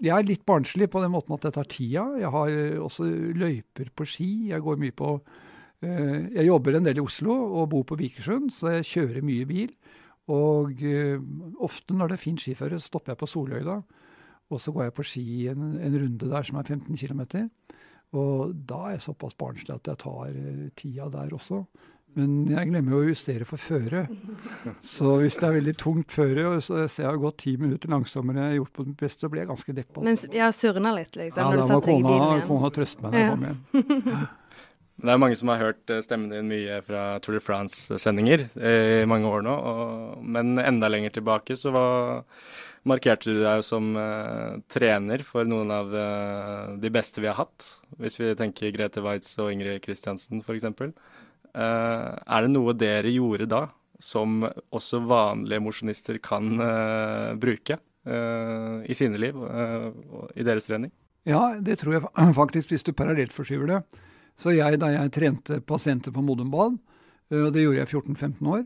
jeg 0.01 0.13
er 0.17 0.27
litt 0.27 0.45
barnslig 0.49 0.89
på 0.93 1.03
den 1.03 1.13
måten 1.13 1.37
at 1.37 1.45
det 1.45 1.55
tar 1.57 1.69
tida. 1.69 2.07
Jeg 2.21 2.33
har 2.33 2.53
eh, 2.53 2.81
også 2.81 3.07
løyper 3.37 3.93
på 3.97 4.07
ski. 4.09 4.31
Jeg 4.51 4.65
går 4.65 4.81
mye 4.81 4.97
på 4.97 5.13
uh, 5.21 6.21
Jeg 6.33 6.47
jobber 6.47 6.77
en 6.77 6.89
del 6.89 7.01
i 7.01 7.05
Oslo 7.05 7.37
og 7.61 7.71
bor 7.75 7.85
på 7.89 7.99
Vikersund, 8.01 8.51
så 8.55 8.79
jeg 8.79 8.89
kjører 8.91 9.27
mye 9.27 9.49
bil. 9.49 9.75
Og 10.33 10.81
uh, 10.81 11.21
ofte 11.61 11.97
når 11.97 12.13
det 12.13 12.19
er 12.19 12.25
fint 12.25 12.43
skiføre, 12.43 12.81
stopper 12.81 13.15
jeg 13.15 13.21
på 13.21 13.31
Soløyda. 13.31 13.77
Og 14.51 14.63
så 14.63 14.73
går 14.75 14.89
jeg 14.89 14.97
på 14.97 15.07
ski 15.07 15.27
en, 15.53 15.75
en 15.79 16.01
runde 16.03 16.33
der 16.33 16.49
som 16.49 16.59
er 16.59 16.67
15 16.67 16.97
km. 16.97 17.47
Og 18.19 18.57
da 18.67 18.87
er 18.89 18.97
jeg 18.97 19.07
såpass 19.07 19.37
barnslig 19.39 19.77
at 19.77 19.87
jeg 19.87 20.01
tar 20.03 20.33
tida 20.81 21.07
der 21.13 21.37
også. 21.37 21.61
Men 22.19 22.33
jeg 22.51 22.71
glemmer 22.73 22.97
jo 22.97 23.01
å 23.05 23.09
justere 23.11 23.47
for 23.47 23.63
føre. 23.63 24.07
Så 24.83 25.15
hvis 25.21 25.39
det 25.39 25.47
er 25.47 25.57
veldig 25.61 25.75
tungt 25.79 26.15
føre, 26.15 26.47
og 26.49 26.65
så 26.65 26.83
jeg 26.89 27.07
har 27.07 27.21
gått 27.23 27.39
ti 27.45 27.55
minutter 27.61 27.93
langsommere 27.93 28.37
enn 28.37 28.43
jeg 28.49 28.57
har 28.57 28.59
gjort 28.63 28.75
på 28.81 28.87
det 28.89 28.97
beste, 29.05 29.25
så 29.25 29.31
blir 29.31 29.45
jeg 29.45 29.51
ganske 29.53 29.77
deppa. 29.77 30.05
Men 30.09 30.19
jeg 30.35 30.59
surna 30.59 30.95
litt, 30.97 31.15
liksom? 31.21 31.55
Ja, 31.55 31.63
da 31.63 31.79
må 31.79 31.81
kona, 31.87 32.43
kona 32.49 32.73
trøste 32.75 33.07
meg 33.07 33.15
når 33.15 33.23
jeg 33.23 33.33
kommer 33.35 33.55
hjem. 33.55 34.29
Det 35.01 35.09
er 35.09 35.21
mange 35.21 35.37
som 35.39 35.49
har 35.49 35.63
hørt 35.63 35.93
eh, 35.93 36.03
stemmen 36.05 36.33
din 36.33 36.49
mye 36.51 36.81
fra 36.85 37.05
Tour 37.25 37.39
de 37.39 37.41
France-sendinger 37.41 38.43
eh, 38.61 39.01
i 39.01 39.07
mange 39.09 39.31
år 39.31 39.47
nå. 39.47 39.55
Og, 39.55 40.19
men 40.21 40.61
enda 40.61 40.91
lenger 40.93 41.15
tilbake 41.17 41.57
så 41.57 41.73
var, 41.73 42.27
markerte 42.89 43.33
du 43.33 43.41
deg 43.41 43.65
som 43.65 43.95
uh, 43.97 44.61
trener 44.73 45.25
for 45.25 45.49
noen 45.49 45.73
av 45.73 45.89
de, 45.93 46.05
de, 46.85 46.93
beste 46.93 47.25
vi 47.25 47.31
har 47.31 47.39
hatt. 47.41 47.71
Hvis 48.01 48.19
vi 48.21 48.35
tenker 48.37 48.73
Grete 48.77 49.05
Waitz 49.05 49.33
og 49.41 49.53
Ingrid 49.55 49.81
Kristiansen 49.85 50.45
f.eks. 50.45 50.69
Eh, 51.51 52.11
er 52.15 52.47
det 52.47 52.53
noe 52.53 52.75
dere 52.79 53.11
gjorde 53.11 53.49
da 53.51 53.65
som 54.01 54.41
også 54.47 55.03
vanlige 55.05 55.61
mosjonister 55.61 56.17
kan 56.25 56.55
uh, 56.57 57.37
bruke 57.37 57.77
uh, 58.09 58.81
i 58.81 58.95
sine 58.97 59.19
liv 59.21 59.37
og 59.37 60.31
i 60.33 60.47
deres 60.47 60.65
trening? 60.71 60.89
Ja, 61.29 61.59
det 61.61 61.77
tror 61.83 61.99
jeg 61.99 62.07
faktisk, 62.41 62.73
hvis 62.73 62.87
du 62.87 62.95
parallelt 62.97 63.35
forskyver 63.37 63.75
det. 63.75 63.81
Så 64.41 64.55
jeg, 64.57 64.81
da 64.81 64.89
jeg 64.95 65.13
trente 65.13 65.61
pasienter 65.61 66.15
på 66.17 66.25
Modum 66.25 66.49
Bad, 66.49 66.79
og 67.37 67.53
det 67.53 67.67
gjorde 67.67 67.83
jeg 67.83 67.91
14-15 67.93 68.49
år, 68.55 68.65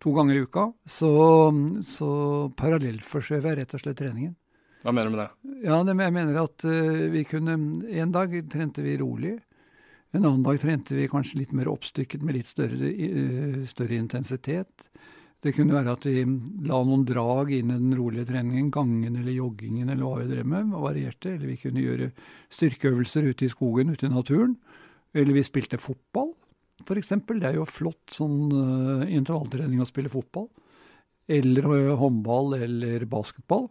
to 0.00 0.14
ganger 0.16 0.38
i 0.38 0.46
uka, 0.46 0.64
så, 0.88 1.12
så 1.84 2.08
parallellforskjøv 2.56 3.50
jeg 3.50 3.60
rett 3.60 3.76
og 3.76 3.84
slett 3.84 4.00
treningen. 4.00 4.32
Hva 4.82 4.96
mener 4.96 5.12
du 5.12 5.18
med 5.18 5.20
det? 5.20 5.58
Ja, 5.68 5.82
det, 5.84 5.98
Jeg 6.00 6.16
mener 6.16 6.40
at 6.40 6.64
vi 7.12 7.20
kunne 7.28 7.52
En 7.92 8.10
dag 8.16 8.32
trente 8.50 8.82
vi 8.82 8.96
rolig. 8.98 9.36
En 10.12 10.24
annen 10.26 10.44
dag 10.44 10.60
trente 10.60 10.96
vi 10.96 11.08
kanskje 11.08 11.40
litt 11.40 11.52
mer 11.56 11.70
oppstykket 11.72 12.24
med 12.24 12.36
litt 12.36 12.50
større, 12.50 12.90
uh, 12.92 13.62
større 13.68 13.96
intensitet. 13.96 14.84
Det 15.42 15.54
kunne 15.56 15.74
være 15.74 15.96
at 15.96 16.04
vi 16.06 16.20
la 16.68 16.76
noen 16.86 17.02
drag 17.06 17.48
inn 17.50 17.72
i 17.72 17.78
den 17.80 17.94
rolige 17.98 18.28
treningen, 18.28 18.68
gangen 18.70 19.16
eller 19.18 19.34
joggingen 19.34 19.88
eller 19.90 20.04
hva 20.06 20.20
vi 20.20 20.28
drev 20.30 20.46
med, 20.46 20.68
varierte. 20.70 21.32
Eller 21.32 21.50
vi 21.50 21.56
kunne 21.58 21.82
gjøre 21.82 22.12
styrkeøvelser 22.54 23.26
ute 23.32 23.48
i 23.48 23.50
skogen, 23.50 23.90
ute 23.90 24.06
i 24.06 24.12
naturen. 24.12 24.54
Eller 25.12 25.34
vi 25.34 25.42
spilte 25.44 25.80
fotball, 25.82 26.30
f.eks. 26.84 27.10
Det 27.26 27.48
er 27.48 27.58
jo 27.58 27.66
flott 27.66 28.14
sånn 28.14 28.52
uh, 28.54 29.02
intervalltrening 29.08 29.82
å 29.82 29.88
spille 29.88 30.12
fotball. 30.12 30.46
Eller 31.26 31.66
uh, 31.66 31.96
håndball 31.98 32.54
eller 32.60 33.08
basketball. 33.10 33.66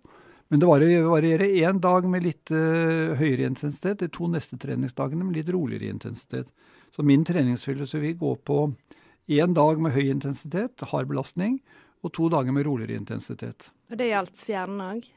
Men 0.51 0.59
det 0.59 0.67
varierer 0.67 1.47
én 1.47 1.79
dag 1.79 2.05
med 2.11 2.25
litt 2.25 2.51
uh, 2.51 3.13
høyere 3.15 3.47
intensitet, 3.47 4.01
de 4.01 4.09
to 4.11 4.27
neste 4.27 4.57
treningsdagene 4.59 5.23
med 5.23 5.37
litt 5.39 5.51
roligere 5.55 5.93
intensitet. 5.93 6.49
Så 6.91 7.05
min 7.07 7.23
treningsfilosofi 7.23 8.11
går 8.19 8.35
på 8.43 8.57
én 9.31 9.55
dag 9.55 9.79
med 9.79 9.95
høy 9.95 10.09
intensitet, 10.11 10.83
hard 10.91 11.07
belastning, 11.07 11.61
og 12.03 12.11
to 12.17 12.27
dager 12.33 12.51
med 12.51 12.67
roligere 12.67 12.99
intensitet. 12.99 13.69
Og 13.87 13.95
det 14.01 14.09
gjaldt 14.09 14.41
stjernen 14.41 14.83
òg? 14.89 15.07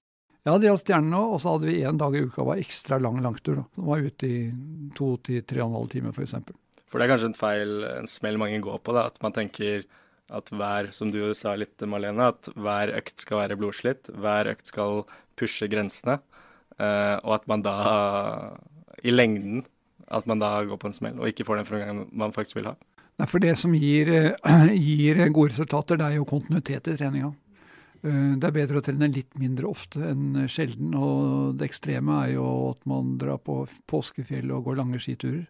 Ja, 0.45 0.55
det 0.55 0.69
gjaldt 0.69 0.85
stjernen 0.85 1.19
òg. 1.19 1.35
Og 1.35 1.43
så 1.43 1.57
hadde 1.57 1.71
vi 1.73 1.83
én 1.83 1.99
dag 1.99 2.15
i 2.15 2.23
uka 2.29 2.47
var 2.47 2.63
ekstra 2.63 3.01
lang 3.03 3.19
langtur. 3.25 3.59
da. 3.59 3.67
Som 3.75 3.91
var 3.91 4.07
ute 4.07 4.31
i 4.31 4.39
to 4.95 5.17
til 5.25 5.43
tre 5.43 5.65
og 5.65 5.73
en 5.73 5.79
halv 5.81 5.91
time, 5.97 6.15
f.eks. 6.15 6.37
For, 6.47 6.87
for 6.87 7.03
det 7.03 7.09
er 7.09 7.15
kanskje 7.17 7.33
en 7.33 7.39
feil, 7.43 7.77
en 7.91 8.11
smell 8.11 8.39
mange 8.39 8.63
går 8.63 8.79
på, 8.87 8.95
da, 8.95 9.09
at 9.11 9.19
man 9.25 9.35
tenker 9.35 9.83
at 10.35 10.51
hver, 10.53 10.91
som 10.97 11.11
du 11.15 11.21
sa 11.39 11.55
litt, 11.59 11.77
Malene, 11.89 12.31
at 12.35 12.51
hver 12.55 12.93
økt 12.99 13.25
skal 13.25 13.45
være 13.45 13.59
blodslitt. 13.61 14.11
Hver 14.11 14.51
økt 14.55 14.73
skal 14.73 15.05
pushe 15.39 15.69
grensene. 15.71 16.19
Uh, 16.75 17.21
og 17.23 17.37
at 17.37 17.45
man 17.51 17.63
da, 17.63 17.77
i 19.07 19.15
lengden, 19.15 19.63
at 20.11 20.27
man 20.27 20.43
da 20.43 20.57
går 20.67 20.81
på 20.81 20.91
en 20.91 20.97
smell 20.97 21.21
og 21.21 21.31
ikke 21.31 21.47
får 21.47 21.61
den 21.61 21.69
framgangen 21.69 22.09
man 22.13 22.35
faktisk 22.35 22.59
vil 22.59 22.73
ha. 22.73 22.75
Nei, 23.21 23.29
for 23.31 23.43
det 23.43 23.55
som 23.61 23.75
gir, 23.79 24.11
eh, 24.11 24.75
gir, 24.75 25.21
gode 25.31 25.53
resultater, 25.53 25.99
det 26.01 26.07
er 26.07 26.17
jo 26.19 26.27
kontinuitet 26.29 26.91
i 26.91 26.97
treninga. 26.99 27.31
Eh, 28.03 28.35
det 28.41 28.49
er 28.49 28.57
bedre 28.57 28.81
å 28.81 28.85
trene 28.85 29.09
litt 29.13 29.39
mindre 29.39 29.71
ofte 29.71 30.03
enn 30.11 30.49
sjelden. 30.51 30.95
Og 30.99 31.55
det 31.59 31.69
ekstreme 31.71 32.25
er 32.25 32.35
jo 32.35 32.49
at 32.73 32.83
man 32.91 33.15
drar 33.21 33.39
på 33.39 33.63
påskefjell 33.91 34.51
og 34.51 34.67
går 34.67 34.81
lange 34.83 34.99
skiturer. 34.99 35.47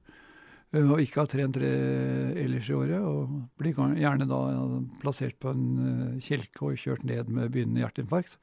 Eh, 0.74 0.82
og 0.82 1.00
ikke 1.02 1.22
har 1.22 1.30
trent 1.30 1.60
ellers 1.62 2.68
i 2.70 2.76
året. 2.76 2.98
Og 3.00 3.38
blir 3.60 3.78
gjerne 4.00 4.28
da 4.30 4.42
plassert 5.02 5.38
på 5.42 5.54
en 5.54 6.20
kjelke 6.24 6.68
og 6.68 6.80
kjørt 6.80 7.06
ned 7.06 7.30
med 7.30 7.54
begynnende 7.54 7.84
hjerteinfarkt. 7.84 8.36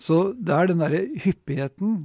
Så 0.00 0.32
det 0.36 0.56
er 0.56 0.72
den 0.72 0.82
derre 0.82 1.06
hyppigheten, 1.24 1.96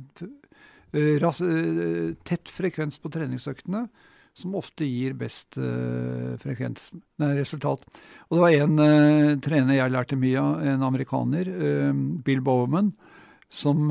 tett 2.27 2.51
frekvens 2.51 2.99
på 2.99 3.11
treningsøktene, 3.11 3.85
som 4.33 4.55
ofte 4.55 4.87
gir 4.87 5.15
best 5.19 5.57
uh, 5.59 6.37
frekvens, 6.39 6.89
nei, 7.19 7.33
resultat. 7.39 7.83
Og 8.29 8.37
det 8.37 8.43
var 8.45 8.57
en 8.63 8.79
uh, 8.79 9.39
trener 9.43 9.75
jeg 9.77 9.93
lærte 9.93 10.19
mye 10.19 10.39
av, 10.43 10.61
en 10.73 10.85
amerikaner, 10.87 11.51
uh, 11.51 11.91
Bill 12.25 12.43
Bowman 12.43 12.93
som 13.51 13.89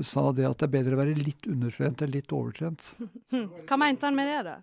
sa 0.00 0.22
det 0.32 0.46
at 0.48 0.62
det 0.62 0.64
er 0.64 0.70
bedre 0.78 0.96
å 0.96 0.98
være 1.02 1.18
litt 1.18 1.44
undertrent 1.44 2.00
enn 2.00 2.14
litt 2.14 2.30
overtrent. 2.32 2.86
Hva 3.68 3.76
mente 3.76 4.08
han 4.08 4.16
med 4.16 4.30
det, 4.30 4.38
da? 4.46 4.54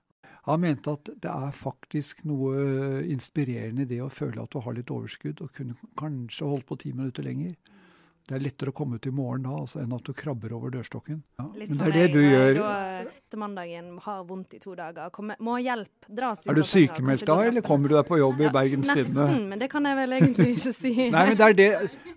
Han 0.49 0.63
mente 0.63 0.95
at 0.97 1.11
det 1.21 1.31
er 1.31 1.51
faktisk 1.53 2.23
noe 2.25 3.01
inspirerende 3.05 3.85
i 3.85 3.89
det 3.89 3.99
å 4.01 4.09
føle 4.09 4.41
at 4.41 4.53
du 4.53 4.61
har 4.65 4.77
litt 4.77 4.89
overskudd, 4.93 5.43
og 5.43 5.53
kunne 5.53 5.77
kanskje 5.99 6.49
holdt 6.49 6.67
på 6.69 6.79
ti 6.81 6.95
minutter 6.95 7.27
lenger. 7.27 7.53
Det 8.27 8.37
er 8.37 8.43
lettere 8.45 8.71
å 8.71 8.75
komme 8.77 8.97
ut 8.97 9.05
i 9.05 9.13
morgen 9.13 9.45
da 9.45 9.53
altså, 9.59 9.81
enn 9.81 9.93
at 9.97 10.05
du 10.07 10.13
krabber 10.17 10.53
over 10.55 10.73
dørstokken. 10.73 11.21
Ja. 11.41 11.47
Litt 11.57 11.73
som 11.75 11.89
jeg 11.91 12.13
det 12.13 12.25
gjør. 12.25 12.59
da 12.61 12.73
etter 13.31 13.39
mandagen 13.39 13.97
har 14.03 14.23
vondt 14.27 14.53
i 14.53 14.59
to 14.59 14.73
dager. 14.75 15.09
Kommer, 15.15 15.37
må 15.39 15.53
hjelp. 15.63 16.07
Dras 16.07 16.41
ut. 16.43 16.49
Er 16.51 16.57
du 16.57 16.65
sykemeldt 16.67 17.23
da, 17.29 17.37
eller 17.47 17.63
kommer 17.63 17.87
du 17.87 17.95
deg 17.95 18.07
på 18.09 18.17
jobb 18.19 18.41
i 18.43 18.49
Bergens 18.51 18.89
Tidende? 18.91 19.23
Nesten, 19.23 19.45
men 19.47 19.61
det 19.61 19.69
kan 19.71 19.87
jeg 19.87 19.97
vel 20.01 20.15
egentlig 20.17 20.47
ikke 20.57 20.73
si. 20.75 20.91
Nei, 21.13 21.21
men 21.29 21.37
det 21.39 21.45
er 21.47 21.55
det, 21.59 21.69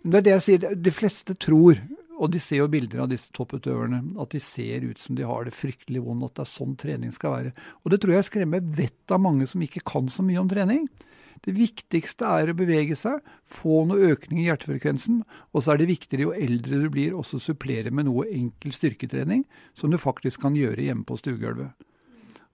det 0.03 0.19
er 0.19 0.27
det 0.27 0.33
jeg 0.33 0.45
sier. 0.49 0.67
De 0.89 0.95
fleste 0.95 1.37
tror, 1.39 1.79
og 2.15 2.31
de 2.31 2.41
ser 2.43 2.63
jo 2.63 2.69
bilder 2.71 3.05
av 3.05 3.11
disse 3.11 3.33
topputøverne, 3.35 4.03
at 4.21 4.35
de 4.35 4.41
ser 4.43 4.87
ut 4.87 5.01
som 5.01 5.17
de 5.19 5.27
har 5.27 5.47
det 5.47 5.57
fryktelig 5.57 6.03
vondt, 6.05 6.29
at 6.29 6.39
det 6.39 6.45
er 6.45 6.53
sånn 6.53 6.77
trening 6.81 7.15
skal 7.15 7.35
være. 7.35 7.55
Og 7.83 7.93
det 7.93 8.01
tror 8.03 8.17
jeg 8.17 8.29
skremmer 8.29 8.63
vettet 8.79 9.17
av 9.17 9.23
mange 9.25 9.49
som 9.51 9.65
ikke 9.65 9.83
kan 9.87 10.11
så 10.13 10.25
mye 10.27 10.41
om 10.43 10.51
trening. 10.51 10.87
Det 11.45 11.53
viktigste 11.53 12.29
er 12.41 12.51
å 12.51 12.57
bevege 12.57 12.97
seg, 12.97 13.19
få 13.45 13.83
noe 13.89 14.13
økning 14.15 14.41
i 14.41 14.47
hjertefrekvensen. 14.47 15.21
Og 15.53 15.65
så 15.65 15.75
er 15.75 15.83
det 15.83 15.91
viktigere 15.91 16.29
jo 16.29 16.37
eldre 16.37 16.81
du 16.85 16.89
blir, 16.93 17.17
også 17.19 17.41
supplere 17.43 17.93
med 17.93 18.09
noe 18.09 18.29
enkel 18.33 18.73
styrketrening 18.73 19.45
som 19.77 19.93
du 19.93 20.01
faktisk 20.01 20.47
kan 20.47 20.57
gjøre 20.57 20.87
hjemme 20.87 21.05
på 21.09 21.19
stuegulvet. 21.21 21.75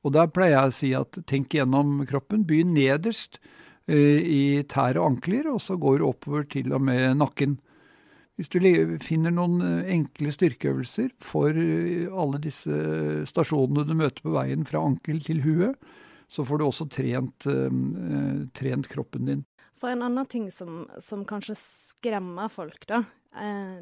Og 0.00 0.14
der 0.16 0.30
pleier 0.32 0.56
jeg 0.56 0.70
å 0.70 0.74
si 0.74 0.92
at 0.96 1.20
tenk 1.28 1.54
gjennom 1.54 2.00
kroppen. 2.08 2.46
Begynn 2.48 2.72
nederst 2.74 3.38
eh, 3.86 4.18
i 4.24 4.42
tær 4.66 4.98
og 4.98 5.12
ankler, 5.12 5.50
og 5.52 5.60
så 5.62 5.76
går 5.78 6.00
du 6.00 6.08
oppover 6.08 6.48
til 6.50 6.72
og 6.74 6.82
med 6.88 7.20
nakken. 7.20 7.58
Hvis 8.40 8.48
du 8.48 8.60
finner 9.04 9.34
noen 9.36 9.60
eh, 9.60 9.90
enkle 9.92 10.30
styrkeøvelser 10.32 11.10
for 11.20 11.52
eh, 11.52 12.06
alle 12.08 12.40
disse 12.40 12.72
stasjonene 13.28 13.84
du 13.84 13.92
møter 13.98 14.24
på 14.24 14.32
veien 14.32 14.64
fra 14.64 14.80
ankel 14.80 15.20
til 15.20 15.42
hue, 15.44 15.74
så 16.30 16.46
får 16.48 16.60
du 16.60 16.64
også 16.64 16.86
trent, 16.94 17.44
uh, 17.50 18.46
trent 18.54 18.86
kroppen 18.88 19.26
din. 19.26 19.40
For 19.82 19.90
en 19.90 20.04
annen 20.06 20.28
ting 20.30 20.46
som, 20.54 20.84
som 21.02 21.26
kanskje 21.28 21.56
skremmer 21.58 22.48
folk, 22.54 22.86
da, 22.88 23.02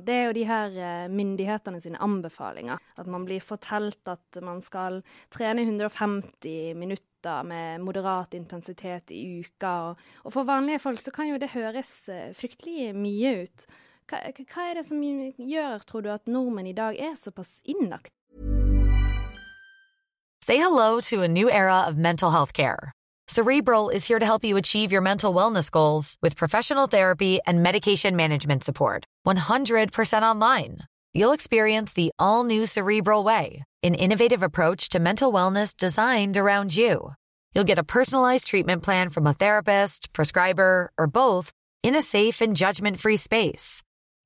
det 0.00 0.14
er 0.14 0.24
jo 0.26 0.36
de 0.36 0.46
her 0.48 0.78
myndighetene 1.12 1.82
sine 1.84 2.00
anbefalinger. 2.04 2.80
At 2.96 3.08
man 3.08 3.26
blir 3.28 3.44
fortalt 3.44 4.08
at 4.08 4.40
man 4.44 4.62
skal 4.64 5.02
trene 5.32 5.66
150 5.66 6.72
minutter 6.80 7.44
med 7.48 7.84
moderat 7.84 8.32
intensitet 8.36 9.12
i 9.12 9.44
uka. 9.44 9.92
Og 10.24 10.32
for 10.32 10.48
vanlige 10.48 10.80
folk 10.86 11.04
så 11.04 11.12
kan 11.12 11.28
jo 11.28 11.40
det 11.40 11.52
høres 11.52 11.92
fryktelig 12.40 12.94
mye 12.96 13.34
ut. 13.44 13.68
Hva, 14.08 14.22
hva, 14.32 14.70
er 14.70 14.78
det 14.78 14.86
som 14.88 15.02
gjør, 15.02 15.82
tror 15.84 16.02
du, 16.02 16.08
at 16.10 16.24
nordmenn 16.26 16.70
i 16.70 16.72
dag 16.72 16.96
er 16.96 17.14
såpass? 17.20 17.60
Say 20.42 20.56
hello 20.56 21.00
to 21.00 21.22
a 21.22 21.28
new 21.28 21.50
era 21.50 21.82
of 21.86 21.98
mental 21.98 22.30
health 22.30 22.54
care. 22.54 22.92
Cerebral 23.28 23.90
is 23.90 24.06
here 24.06 24.18
to 24.18 24.24
help 24.24 24.44
you 24.44 24.56
achieve 24.56 24.90
your 24.90 25.02
mental 25.02 25.34
wellness 25.34 25.70
goals 25.70 26.16
with 26.22 26.36
professional 26.36 26.86
therapy 26.86 27.38
and 27.46 27.62
medication 27.62 28.16
management 28.16 28.64
support. 28.64 29.04
100% 29.26 30.22
online. 30.22 30.78
You'll 31.12 31.32
experience 31.32 31.92
the 31.92 32.10
all 32.18 32.44
new 32.44 32.64
Cerebral 32.64 33.24
Way, 33.24 33.64
an 33.82 33.94
innovative 33.94 34.42
approach 34.42 34.88
to 34.90 34.98
mental 34.98 35.30
wellness 35.30 35.76
designed 35.76 36.38
around 36.38 36.74
you. 36.74 37.12
You'll 37.54 37.64
get 37.64 37.78
a 37.78 37.84
personalized 37.84 38.46
treatment 38.46 38.82
plan 38.82 39.10
from 39.10 39.26
a 39.26 39.34
therapist, 39.34 40.14
prescriber, 40.14 40.90
or 40.96 41.06
both 41.06 41.52
in 41.82 41.94
a 41.94 42.02
safe 42.02 42.40
and 42.40 42.56
judgment 42.56 42.98
free 42.98 43.18
space. 43.18 43.82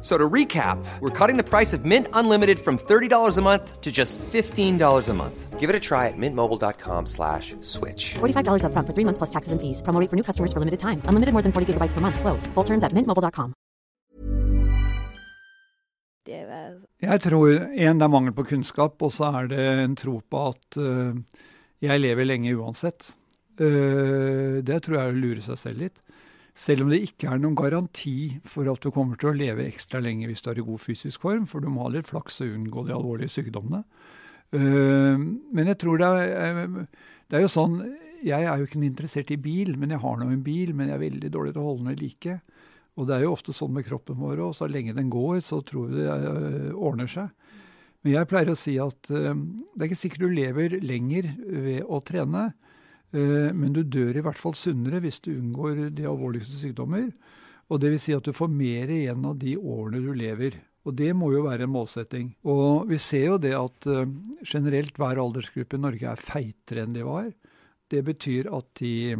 So 0.00 0.16
to 0.16 0.28
recap, 0.28 0.82
we're 1.00 1.10
cutting 1.18 1.36
the 1.36 1.44
price 1.44 1.74
of 1.74 1.84
Mint 1.84 2.06
Unlimited 2.14 2.58
from 2.58 2.78
$30 2.78 3.36
a 3.36 3.42
month 3.42 3.80
to 3.82 3.92
just 3.92 4.18
$15 4.18 5.08
a 5.08 5.14
month. 5.14 5.60
Give 5.60 5.68
it 5.68 5.76
a 5.76 5.80
try 5.80 6.08
at 6.08 6.16
mintmobile.com 6.16 7.04
slash 7.04 7.54
switch. 7.60 8.14
$45 8.14 8.64
up 8.64 8.72
front 8.72 8.86
for 8.88 8.94
three 8.94 9.04
months 9.04 9.18
plus 9.18 9.28
taxes 9.28 9.52
and 9.52 9.60
fees. 9.60 9.82
Promo 9.82 10.08
for 10.08 10.16
new 10.16 10.22
customers 10.22 10.54
for 10.54 10.58
limited 10.58 10.80
time. 10.80 11.02
Unlimited 11.04 11.34
more 11.34 11.42
than 11.42 11.52
40 11.52 11.74
gigabytes 11.74 11.92
per 11.92 12.00
month. 12.00 12.18
Slows. 12.18 12.46
Full 12.54 12.64
terms 12.64 12.82
at 12.82 12.92
mintmobile.com. 12.94 13.52
Jeg 17.00 17.20
tror 17.24 17.48
en, 17.50 17.98
det 17.98 18.04
er 18.04 18.12
mangel 18.12 18.34
på 18.36 18.44
kunnskap, 18.44 19.00
og 19.02 19.12
så 19.12 19.30
er 19.40 19.48
det 19.50 19.64
en 19.84 19.96
tro 19.96 20.18
på 20.20 20.42
at 20.50 20.76
uh, 20.78 21.16
jeg 21.80 22.00
lever 22.00 22.28
lenge 22.28 22.52
uansett. 22.56 23.12
Uh, 23.60 24.60
det 24.64 24.82
tror 24.84 24.98
jeg 24.98 25.06
er 25.06 25.14
å 25.14 25.20
lure 25.24 25.44
seg 25.44 25.58
selv 25.60 25.84
litt. 25.86 25.98
Selv 26.60 26.84
om 26.84 26.90
det 26.92 27.00
ikke 27.06 27.30
er 27.30 27.40
noen 27.40 27.56
garanti 27.56 28.36
for 28.48 28.68
at 28.68 28.82
du 28.84 28.90
kommer 28.92 29.16
til 29.20 29.30
å 29.30 29.36
leve 29.36 29.64
ekstra 29.64 30.02
lenge 30.04 30.28
hvis 30.28 30.42
du 30.44 30.50
er 30.52 30.60
i 30.60 30.66
god 30.66 30.82
fysisk 30.82 31.22
form, 31.24 31.46
for 31.48 31.64
du 31.64 31.70
må 31.72 31.86
ha 31.86 31.92
litt 31.94 32.10
flaks 32.10 32.42
og 32.44 32.52
unngå 32.52 32.84
de 32.84 32.96
alvorlige 32.96 33.32
sykdommene. 33.32 33.80
Uh, 34.52 35.16
men 35.54 35.70
jeg 35.70 35.78
tror 35.80 36.00
det 36.02 36.10
er, 36.10 36.58
det 37.30 37.36
er 37.38 37.44
jo 37.44 37.50
sånn 37.52 37.76
Jeg 38.26 38.42
er 38.42 38.58
jo 38.58 38.66
ikke 38.66 38.80
interessert 38.82 39.28
i 39.30 39.38
bil, 39.38 39.76
men 39.78 39.94
jeg 39.94 40.02
har 40.02 40.16
nå 40.18 40.26
en 40.28 40.42
bil, 40.44 40.74
men 40.74 40.90
jeg 40.90 40.98
er 40.98 41.04
veldig 41.04 41.30
dårlig 41.32 41.54
til 41.54 41.62
å 41.62 41.68
holde 41.68 41.84
den 41.84 41.92
ved 41.94 42.02
like. 42.02 42.34
Og 42.98 43.06
det 43.08 43.14
er 43.16 43.24
jo 43.24 43.32
ofte 43.32 43.54
sånn 43.56 43.72
med 43.72 43.86
kroppen 43.86 44.18
vår 44.20 44.42
òg. 44.44 44.56
Så 44.58 44.68
lenge 44.68 44.92
den 44.98 45.08
går, 45.12 45.38
så 45.46 45.62
tror 45.64 45.88
vi 45.88 46.02
det 46.02 46.10
uh, 46.10 46.74
ordner 46.76 47.08
seg. 47.08 47.30
Men 48.04 48.18
jeg 48.18 48.28
pleier 48.28 48.52
å 48.52 48.58
si 48.58 48.74
at 48.82 49.12
uh, 49.14 49.32
det 49.32 49.80
er 49.80 49.88
ikke 49.88 50.02
sikkert 50.02 50.26
du 50.26 50.34
lever 50.36 50.76
lenger 50.84 51.30
ved 51.40 51.86
å 51.88 52.02
trene. 52.04 52.50
Uh, 53.14 53.50
men 53.56 53.74
du 53.74 53.82
dør 53.82 54.18
i 54.18 54.24
hvert 54.24 54.40
fall 54.40 54.56
sunnere 54.58 55.02
hvis 55.02 55.20
du 55.24 55.32
unngår 55.34 55.88
de 55.96 56.08
alvorligste 56.08 56.58
sykdommer. 56.60 57.10
Og 57.70 57.82
det 57.82 57.92
vil 57.92 58.02
si 58.02 58.14
at 58.16 58.26
du 58.26 58.34
får 58.34 58.50
mer 58.50 58.90
igjen 58.90 59.24
av 59.26 59.38
de 59.38 59.54
årene 59.58 60.02
du 60.02 60.10
lever. 60.16 60.58
Og 60.88 60.96
det 60.96 61.10
må 61.14 61.28
jo 61.34 61.44
være 61.44 61.66
en 61.66 61.74
målsetting. 61.74 62.32
Og 62.48 62.88
vi 62.88 62.98
ser 62.98 63.26
jo 63.26 63.36
det 63.38 63.52
at 63.54 63.86
generelt 64.48 64.96
hver 64.98 65.20
aldersgruppe 65.20 65.76
i 65.76 65.82
Norge 65.82 66.08
er 66.08 66.22
feitere 66.24 66.86
enn 66.86 66.96
de 66.96 67.04
var. 67.04 67.28
Det 67.90 68.00
betyr 68.06 68.48
at 68.54 68.66
de, 68.80 69.16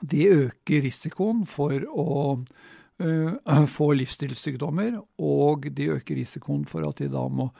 de 0.00 0.26
øker 0.26 0.84
risikoen 0.84 1.44
for 1.48 1.84
å 1.88 2.08
uh, 2.38 3.66
få 3.76 3.90
livsstilssykdommer, 4.00 4.98
og 5.20 5.68
de 5.76 5.90
øker 5.98 6.18
risikoen 6.22 6.64
for 6.68 6.86
at 6.88 7.02
de 7.02 7.10
da 7.12 7.26
må 7.28 7.50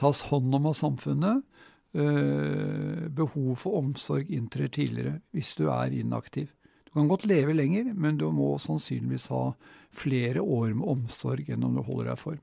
tas 0.00 0.24
hånd 0.30 0.54
om 0.56 0.70
av 0.70 0.78
samfunnet. 0.78 1.44
Uh, 1.90 3.08
behov 3.10 3.56
for 3.58 3.80
omsorg 3.80 4.28
inntrer 4.30 4.70
tidligere 4.70 5.16
hvis 5.34 5.56
du 5.58 5.64
er 5.74 5.90
inaktiv. 5.90 6.52
Du 6.86 6.92
kan 6.94 7.08
godt 7.10 7.26
leve 7.26 7.54
lenger, 7.54 7.90
men 7.94 8.18
du 8.18 8.28
må 8.34 8.52
sannsynligvis 8.62 9.28
ha 9.30 9.52
flere 9.94 10.42
år 10.42 10.72
med 10.74 10.86
omsorg 10.90 11.50
enn 11.50 11.66
om 11.66 11.74
du 11.74 11.82
holder 11.86 12.12
deg 12.12 12.22
for. 12.22 12.38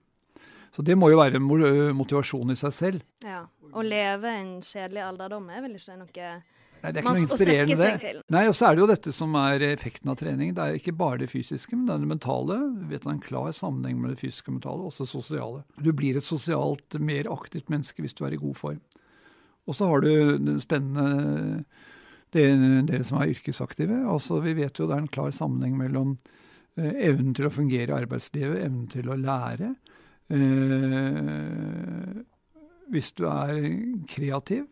Så 0.75 0.83
det 0.83 0.97
må 0.99 1.09
jo 1.11 1.19
være 1.19 1.39
motivasjon 1.39 2.51
i 2.53 2.59
seg 2.59 2.75
selv. 2.75 3.07
Ja. 3.25 3.45
Å 3.47 3.83
leve 3.83 4.31
en 4.31 4.53
kjedelig 4.63 5.03
alderdom 5.03 5.49
er 5.51 5.63
vel 5.65 5.75
ikke 5.79 5.97
noe 5.99 6.29
Nei, 6.77 6.91
det 6.93 6.99
er 6.99 7.01
ikke 7.01 7.13
noe 7.15 7.23
inspirerende 7.23 7.77
det. 7.79 8.12
Nei, 8.33 8.43
Og 8.47 8.55
så 8.55 8.67
er 8.67 8.75
det 8.75 8.83
jo 8.83 8.89
dette 8.91 9.13
som 9.15 9.33
er 9.39 9.63
effekten 9.71 10.12
av 10.13 10.19
trening. 10.19 10.53
Det 10.55 10.63
er 10.63 10.77
ikke 10.77 10.93
bare 10.95 11.23
det 11.23 11.31
fysiske, 11.31 11.73
men 11.73 11.88
det 11.88 11.95
er 11.95 12.03
det 12.03 12.12
mentale. 12.12 12.57
Vi 12.77 12.91
vet 12.91 13.01
det 13.01 13.10
er 13.10 13.15
en 13.15 13.23
klar 13.23 13.49
sammenheng 13.55 13.97
med 14.03 14.13
det 14.13 14.21
fysiske 14.21 14.51
og 14.51 14.60
mentale, 14.60 14.86
også 14.91 15.07
sosiale. 15.10 15.63
Du 15.81 15.89
blir 15.97 16.19
et 16.19 16.27
sosialt 16.27 16.99
mer 17.01 17.31
aktivt 17.33 17.71
menneske 17.73 18.05
hvis 18.05 18.15
du 18.17 18.23
er 18.27 18.38
i 18.38 18.41
god 18.41 18.55
form. 18.60 18.79
Og 19.67 19.75
så 19.75 19.89
har 19.91 20.03
du 20.03 20.38
det 20.39 20.62
spennende 20.63 21.63
dere 22.36 23.03
som 23.08 23.21
er 23.21 23.32
yrkesaktive. 23.34 24.03
Altså, 24.08 24.39
Vi 24.43 24.53
vet 24.53 24.80
jo 24.80 24.88
det 24.88 24.95
er 24.95 25.03
en 25.06 25.12
klar 25.12 25.32
sammenheng 25.32 25.77
mellom 25.77 26.17
eh, 26.77 26.93
evnen 27.10 27.34
til 27.36 27.47
å 27.47 27.53
fungere 27.53 27.91
i 27.91 27.99
arbeidslivet, 28.03 28.63
evnen 28.63 28.88
til 28.91 29.10
å 29.10 29.19
lære. 29.19 29.75
Eh, 30.30 32.23
hvis 32.91 33.12
du 33.15 33.25
er 33.27 33.62
kreativ, 34.08 34.65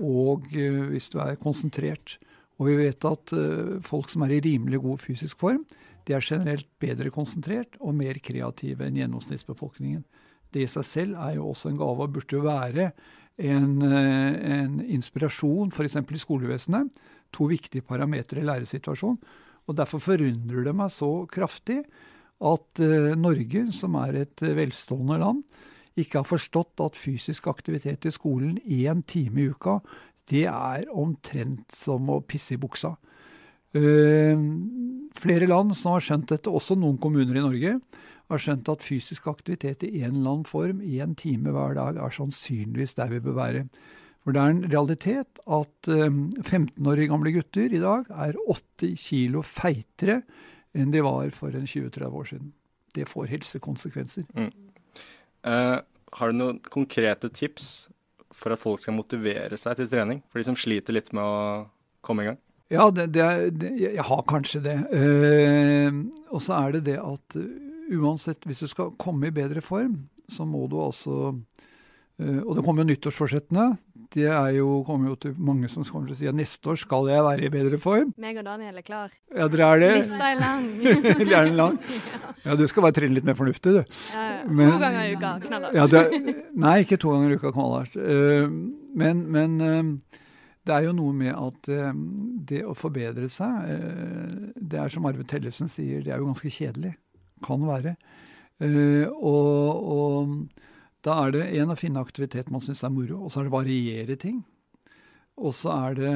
og 0.00 0.46
uh, 0.56 0.86
hvis 0.88 1.10
du 1.12 1.18
er 1.20 1.36
konsentrert. 1.36 2.16
Og 2.56 2.70
vi 2.70 2.76
vet 2.78 3.04
at 3.04 3.32
folk 3.84 4.08
som 4.12 4.22
er 4.24 4.32
i 4.36 4.40
rimelig 4.44 4.80
god 4.80 5.00
fysisk 5.02 5.40
form, 5.40 5.62
de 6.08 6.14
er 6.16 6.24
generelt 6.24 6.66
bedre 6.80 7.12
konsentrert 7.12 7.76
og 7.80 7.94
mer 7.96 8.20
kreative 8.24 8.86
enn 8.86 8.96
gjennomsnittsbefolkningen. 9.00 10.02
Det 10.52 10.64
i 10.64 10.70
seg 10.70 10.86
selv 10.86 11.20
er 11.20 11.36
jo 11.36 11.50
også 11.50 11.70
en 11.70 11.78
gave 11.80 12.06
og 12.06 12.14
burde 12.16 12.36
jo 12.36 12.42
være 12.44 12.90
en, 13.40 13.70
uh, 13.82 14.34
en 14.56 14.78
inspirasjon 14.84 15.72
f.eks. 15.72 15.96
i 16.00 16.22
skolevesenet. 16.22 17.02
To 17.36 17.48
viktige 17.50 17.86
parametere 17.86 18.42
i 18.42 18.48
læresituasjonen. 18.48 19.20
Og 19.70 19.76
Derfor 19.78 20.02
forundrer 20.02 20.64
det 20.66 20.74
meg 20.74 20.90
så 20.90 21.26
kraftig 21.30 21.84
at 22.40 22.80
Norge, 23.20 23.66
som 23.76 23.94
er 24.00 24.22
et 24.22 24.40
velstående 24.40 25.18
land, 25.20 25.42
ikke 26.00 26.22
har 26.22 26.26
forstått 26.26 26.80
at 26.82 26.98
fysisk 26.98 27.46
aktivitet 27.52 28.06
i 28.08 28.12
skolen 28.14 28.56
én 28.64 29.04
time 29.06 29.44
i 29.44 29.50
uka, 29.52 29.78
det 30.30 30.46
er 30.46 30.86
omtrent 30.94 31.74
som 31.74 32.08
å 32.10 32.20
pisse 32.22 32.54
i 32.54 32.60
buksa. 32.60 32.94
Uh, 33.70 34.34
flere 35.18 35.46
land 35.46 35.76
som 35.78 35.94
har 35.94 36.04
skjønt 36.04 36.30
dette, 36.32 36.50
også 36.50 36.78
noen 36.78 36.98
kommuner 37.02 37.36
i 37.36 37.44
Norge, 37.44 37.76
har 38.30 38.42
skjønt 38.42 38.68
at 38.70 38.84
fysisk 38.84 39.26
aktivitet 39.30 39.82
i 39.86 40.04
en 40.04 40.20
eller 40.20 40.36
annen 40.36 40.46
form, 40.48 40.80
i 40.86 41.00
en 41.02 41.16
time 41.18 41.52
hver 41.54 41.74
dag, 41.78 41.98
er 41.98 42.14
sannsynligvis 42.14 42.96
der 42.98 43.10
vi 43.10 43.22
bør 43.24 43.38
være. 43.38 43.64
For 44.20 44.36
det 44.36 44.40
er 44.42 44.54
en 44.54 44.64
realitet 44.68 45.40
at 45.48 45.90
uh, 45.90 46.08
15 46.44 46.86
årige 46.86 47.10
gamle 47.10 47.32
gutter 47.34 47.72
i 47.72 47.82
dag 47.82 48.08
er 48.26 48.38
80 48.46 48.96
kilo 49.00 49.44
feitere 49.46 50.20
enn 50.76 50.92
de 50.92 51.02
var 51.02 51.32
for 51.34 51.54
20-30 51.56 52.18
år 52.20 52.28
siden. 52.28 52.52
Det 52.94 53.08
får 53.08 53.30
helsekonsekvenser. 53.32 54.26
Mm. 54.36 54.50
Uh, 55.46 55.80
har 56.18 56.30
du 56.30 56.36
noen 56.36 56.60
konkrete 56.68 57.30
tips 57.32 57.88
for 58.34 58.54
at 58.54 58.60
folk 58.60 58.82
skal 58.82 58.96
motivere 58.98 59.56
seg 59.58 59.78
til 59.78 59.90
trening? 59.90 60.22
For 60.28 60.40
de 60.40 60.50
som 60.50 60.58
sliter 60.58 60.94
litt 60.94 61.10
med 61.16 61.24
å 61.24 61.66
komme 62.04 62.26
i 62.26 62.30
gang? 62.30 62.38
Ja, 62.70 62.86
det, 62.94 63.08
det 63.16 63.26
det, 63.58 63.72
jeg 63.82 64.06
har 64.06 64.22
kanskje 64.30 64.62
det. 64.68 64.76
Uh, 64.92 66.04
og 66.30 66.44
så 66.44 66.60
er 66.60 66.76
det 66.76 66.84
det 66.92 67.00
at 67.00 67.40
uansett, 67.90 68.44
hvis 68.46 68.64
du 68.64 68.70
skal 68.70 68.94
komme 69.00 69.28
i 69.30 69.34
bedre 69.34 69.62
form, 69.64 70.02
så 70.30 70.46
må 70.46 70.66
du 70.70 70.78
altså 70.78 71.32
uh, 71.34 72.40
Og 72.46 72.54
det 72.56 72.64
kommer 72.64 72.84
jo 72.84 72.92
nyttårsforsettene 72.92 73.72
det 74.10 74.26
er 74.26 74.54
jo, 74.56 74.80
kommer 74.86 75.12
jo 75.12 75.16
til 75.22 75.34
mange 75.38 75.68
som 75.70 75.84
kommer 75.86 76.10
til 76.10 76.16
å 76.16 76.18
si 76.18 76.28
at 76.30 76.34
neste 76.34 76.72
år 76.72 76.78
skal 76.82 77.06
jeg 77.12 77.22
være 77.22 77.46
i 77.46 77.50
bedre 77.52 77.78
form. 77.78 78.10
Meg 78.20 78.40
og 78.40 78.46
Daniel 78.48 78.80
er 78.80 78.86
klar. 78.86 79.12
Ja, 79.30 79.46
dere 79.52 79.68
er 79.68 79.82
det? 79.84 79.90
Lista 80.00 80.30
er 80.32 80.40
lang. 80.40 80.64
er 81.38 81.50
lang? 81.54 81.76
Ja, 82.42 82.56
du 82.58 82.64
skal 82.70 82.86
bare 82.86 82.96
trene 82.96 83.14
litt 83.14 83.28
mer 83.28 83.38
fornuftig, 83.38 83.76
du. 83.76 84.00
Ja, 84.10 84.24
ja. 84.32 84.40
Men, 84.48 84.72
to 84.74 84.80
ganger 84.82 85.04
i 85.04 85.12
uka, 85.14 85.32
knallhardt. 85.44 85.94
Ja, 85.94 86.48
nei, 86.66 86.74
ikke 86.82 86.98
to 86.98 87.14
ganger 87.14 87.36
i 87.36 87.38
uka, 87.38 87.52
knallhardt. 87.54 87.94
Uh, 87.94 88.50
men, 88.98 89.22
men 89.30 89.54
uh, 89.62 90.24
det 90.66 90.74
er 90.74 90.88
jo 90.88 90.96
noe 90.96 91.14
med 91.14 91.30
at 91.36 91.70
det 92.50 92.64
å 92.66 92.74
forbedre 92.76 93.30
seg, 93.32 93.70
det 94.58 94.82
er 94.82 94.90
som 94.92 95.06
Arve 95.08 95.24
Tellefsen 95.26 95.70
sier, 95.70 96.02
det 96.04 96.12
er 96.12 96.20
jo 96.20 96.28
ganske 96.28 96.50
kjedelig. 96.52 96.92
Kan 97.44 97.66
være. 97.68 97.96
og, 98.60 99.90
og 99.96 100.32
da 101.04 101.16
er 101.24 101.32
det 101.32 101.44
en 101.60 101.72
å 101.72 101.78
finne 101.80 102.02
aktivitet 102.02 102.50
man 102.52 102.60
syns 102.60 102.82
er 102.84 102.92
moro, 102.92 103.22
og 103.24 103.32
så 103.32 103.40
er 103.40 103.48
det 103.48 103.54
variere 103.54 104.16
ting. 104.20 104.42
Og 105.40 105.54
så 105.56 105.70
er 105.72 105.94
det 105.96 106.10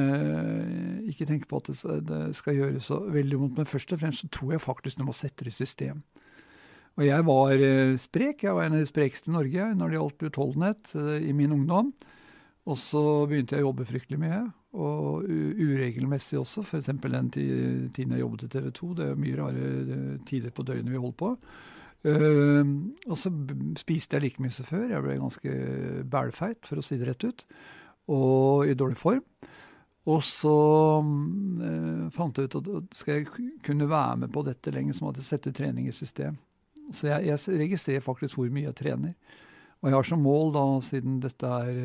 Ikke 1.09 1.25
tenke 1.25 1.49
på 1.49 1.57
at 1.57 1.71
det 2.05 2.19
skal 2.37 2.59
gjøres 2.59 2.89
så 2.91 2.99
veldig 3.09 3.39
vondt, 3.41 3.57
men 3.57 3.69
først 3.69 3.95
og 3.95 4.01
fremst 4.03 4.21
så 4.21 4.29
tror 4.29 4.53
jeg 4.53 4.61
faktisk 4.61 4.99
du 4.99 5.07
må 5.07 5.15
sette 5.17 5.47
det 5.47 5.53
i 5.53 5.57
system. 5.57 6.03
Og 6.95 7.03
jeg 7.03 7.25
var 7.27 7.59
eh, 7.59 7.97
sprek. 7.99 8.45
Jeg 8.45 8.55
var 8.55 8.67
en 8.67 8.77
av 8.77 8.83
de 8.83 8.87
sprekeste 8.87 9.27
i 9.27 9.35
Norge 9.35 9.71
når 9.75 9.91
det 9.91 9.97
gjaldt 9.97 10.27
utholdenhet 10.29 10.93
eh, 10.95 11.25
i 11.27 11.33
min 11.35 11.51
ungdom. 11.55 11.91
Og 12.65 12.79
så 12.81 13.01
begynte 13.29 13.57
jeg 13.57 13.65
å 13.65 13.69
jobbe 13.69 13.87
fryktelig 13.89 14.21
mye, 14.21 14.45
og 14.75 15.23
uregelmessig 15.25 16.39
også. 16.39 16.63
F.eks. 16.63 16.91
den 17.01 17.31
tiden 17.31 18.11
jeg 18.11 18.19
jobbet 18.21 18.45
i 18.47 18.51
TV 18.51 18.71
2. 18.75 18.91
Det 18.99 19.07
er 19.07 19.21
mye 19.21 19.37
rare 19.39 19.69
eh, 19.81 20.11
tider 20.27 20.53
på 20.55 20.65
døgnet 20.67 20.91
vi 20.91 21.01
holdt 21.01 21.17
på. 21.21 21.31
Uh, 22.05 22.61
og 23.09 23.17
så 23.17 23.31
spiste 23.81 24.13
jeg 24.13 24.21
like 24.27 24.43
mye 24.43 24.53
som 24.53 24.67
før. 24.67 24.91
Jeg 24.91 25.01
ble 25.01 25.15
ganske 25.17 25.53
bælfeit, 26.11 26.67
for 26.67 26.77
å 26.77 26.85
si 26.85 26.99
det 27.01 27.07
rett 27.09 27.25
ut. 27.25 27.45
Og 28.13 28.69
i 28.69 28.75
dårlig 28.77 28.99
form. 29.01 29.23
Og 30.05 30.21
så 30.21 30.57
uh, 31.01 32.03
fant 32.13 32.37
jeg 32.37 32.51
ut 32.51 32.59
at 32.59 32.99
skal 32.99 33.21
jeg 33.23 33.53
kunne 33.65 33.89
være 33.89 34.19
med 34.21 34.33
på 34.35 34.45
dette 34.45 34.73
lenger, 34.75 34.97
så 34.97 35.07
måtte 35.07 35.23
jeg 35.23 35.31
sette 35.31 35.55
trening 35.55 35.89
i 35.89 35.95
system. 35.95 36.37
Så 36.93 37.09
jeg, 37.09 37.31
jeg, 37.31 37.59
registrerer 37.63 38.05
faktisk 38.05 38.37
hvor 38.37 38.51
mye 38.53 38.67
jeg 38.67 38.77
trener. 38.77 39.15
Og 39.81 39.89
jeg 39.89 39.97
har 39.97 40.07
som 40.07 40.21
mål, 40.21 40.53
da, 40.53 40.65
siden 40.85 41.17
dette 41.23 41.49
er 41.65 41.79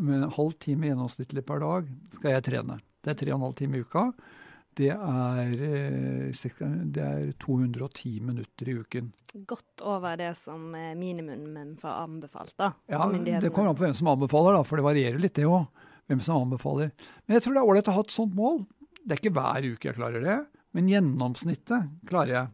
med 0.00 0.22
en 0.22 0.32
halv 0.34 0.56
time 0.62 0.88
gjennomsnittlig 0.88 1.44
per 1.46 1.62
dag, 1.62 1.90
skal 2.16 2.34
jeg 2.34 2.46
trene. 2.48 2.78
Det 3.04 3.12
er 3.12 3.20
tre 3.20 3.32
og 3.32 3.38
en 3.38 3.46
halv 3.48 3.58
time 3.58 3.78
i 3.78 3.84
uka. 3.84 4.06
Det 4.74 4.90
er, 4.90 5.52
det 6.34 7.02
er 7.04 7.28
210 7.38 8.14
minutter 8.26 8.70
i 8.70 8.74
uken. 8.80 9.12
Godt 9.46 9.84
over 9.86 10.16
det 10.18 10.32
som 10.40 10.64
minimumen 10.98 11.76
får 11.78 12.00
anbefalt, 12.08 12.56
da? 12.58 12.72
Ja, 12.90 13.06
det 13.06 13.52
kommer 13.54 13.70
an 13.70 13.78
på 13.78 13.86
hvem 13.86 13.94
som 13.94 14.10
anbefaler, 14.10 14.58
da, 14.58 14.64
for 14.66 14.80
det 14.80 14.86
varierer 14.88 15.22
litt, 15.22 15.36
det 15.38 15.46
òg. 15.46 15.68
Hvem 16.10 16.20
som 16.20 16.42
anbefaler. 16.42 16.90
Men 17.24 17.38
jeg 17.38 17.44
tror 17.44 17.54
det 17.54 17.62
er 17.62 17.70
ålreit 17.70 17.88
å 17.88 17.94
ha 17.96 18.02
et 18.04 18.12
sånt 18.12 18.34
mål. 18.36 18.64
Det 19.04 19.14
er 19.14 19.22
ikke 19.22 19.36
hver 19.38 19.70
uke 19.70 19.88
jeg 19.88 19.96
klarer 19.96 20.26
det, 20.26 20.36
men 20.74 20.90
gjennomsnittet 20.90 21.94
klarer 22.10 22.34
jeg. 22.34 22.52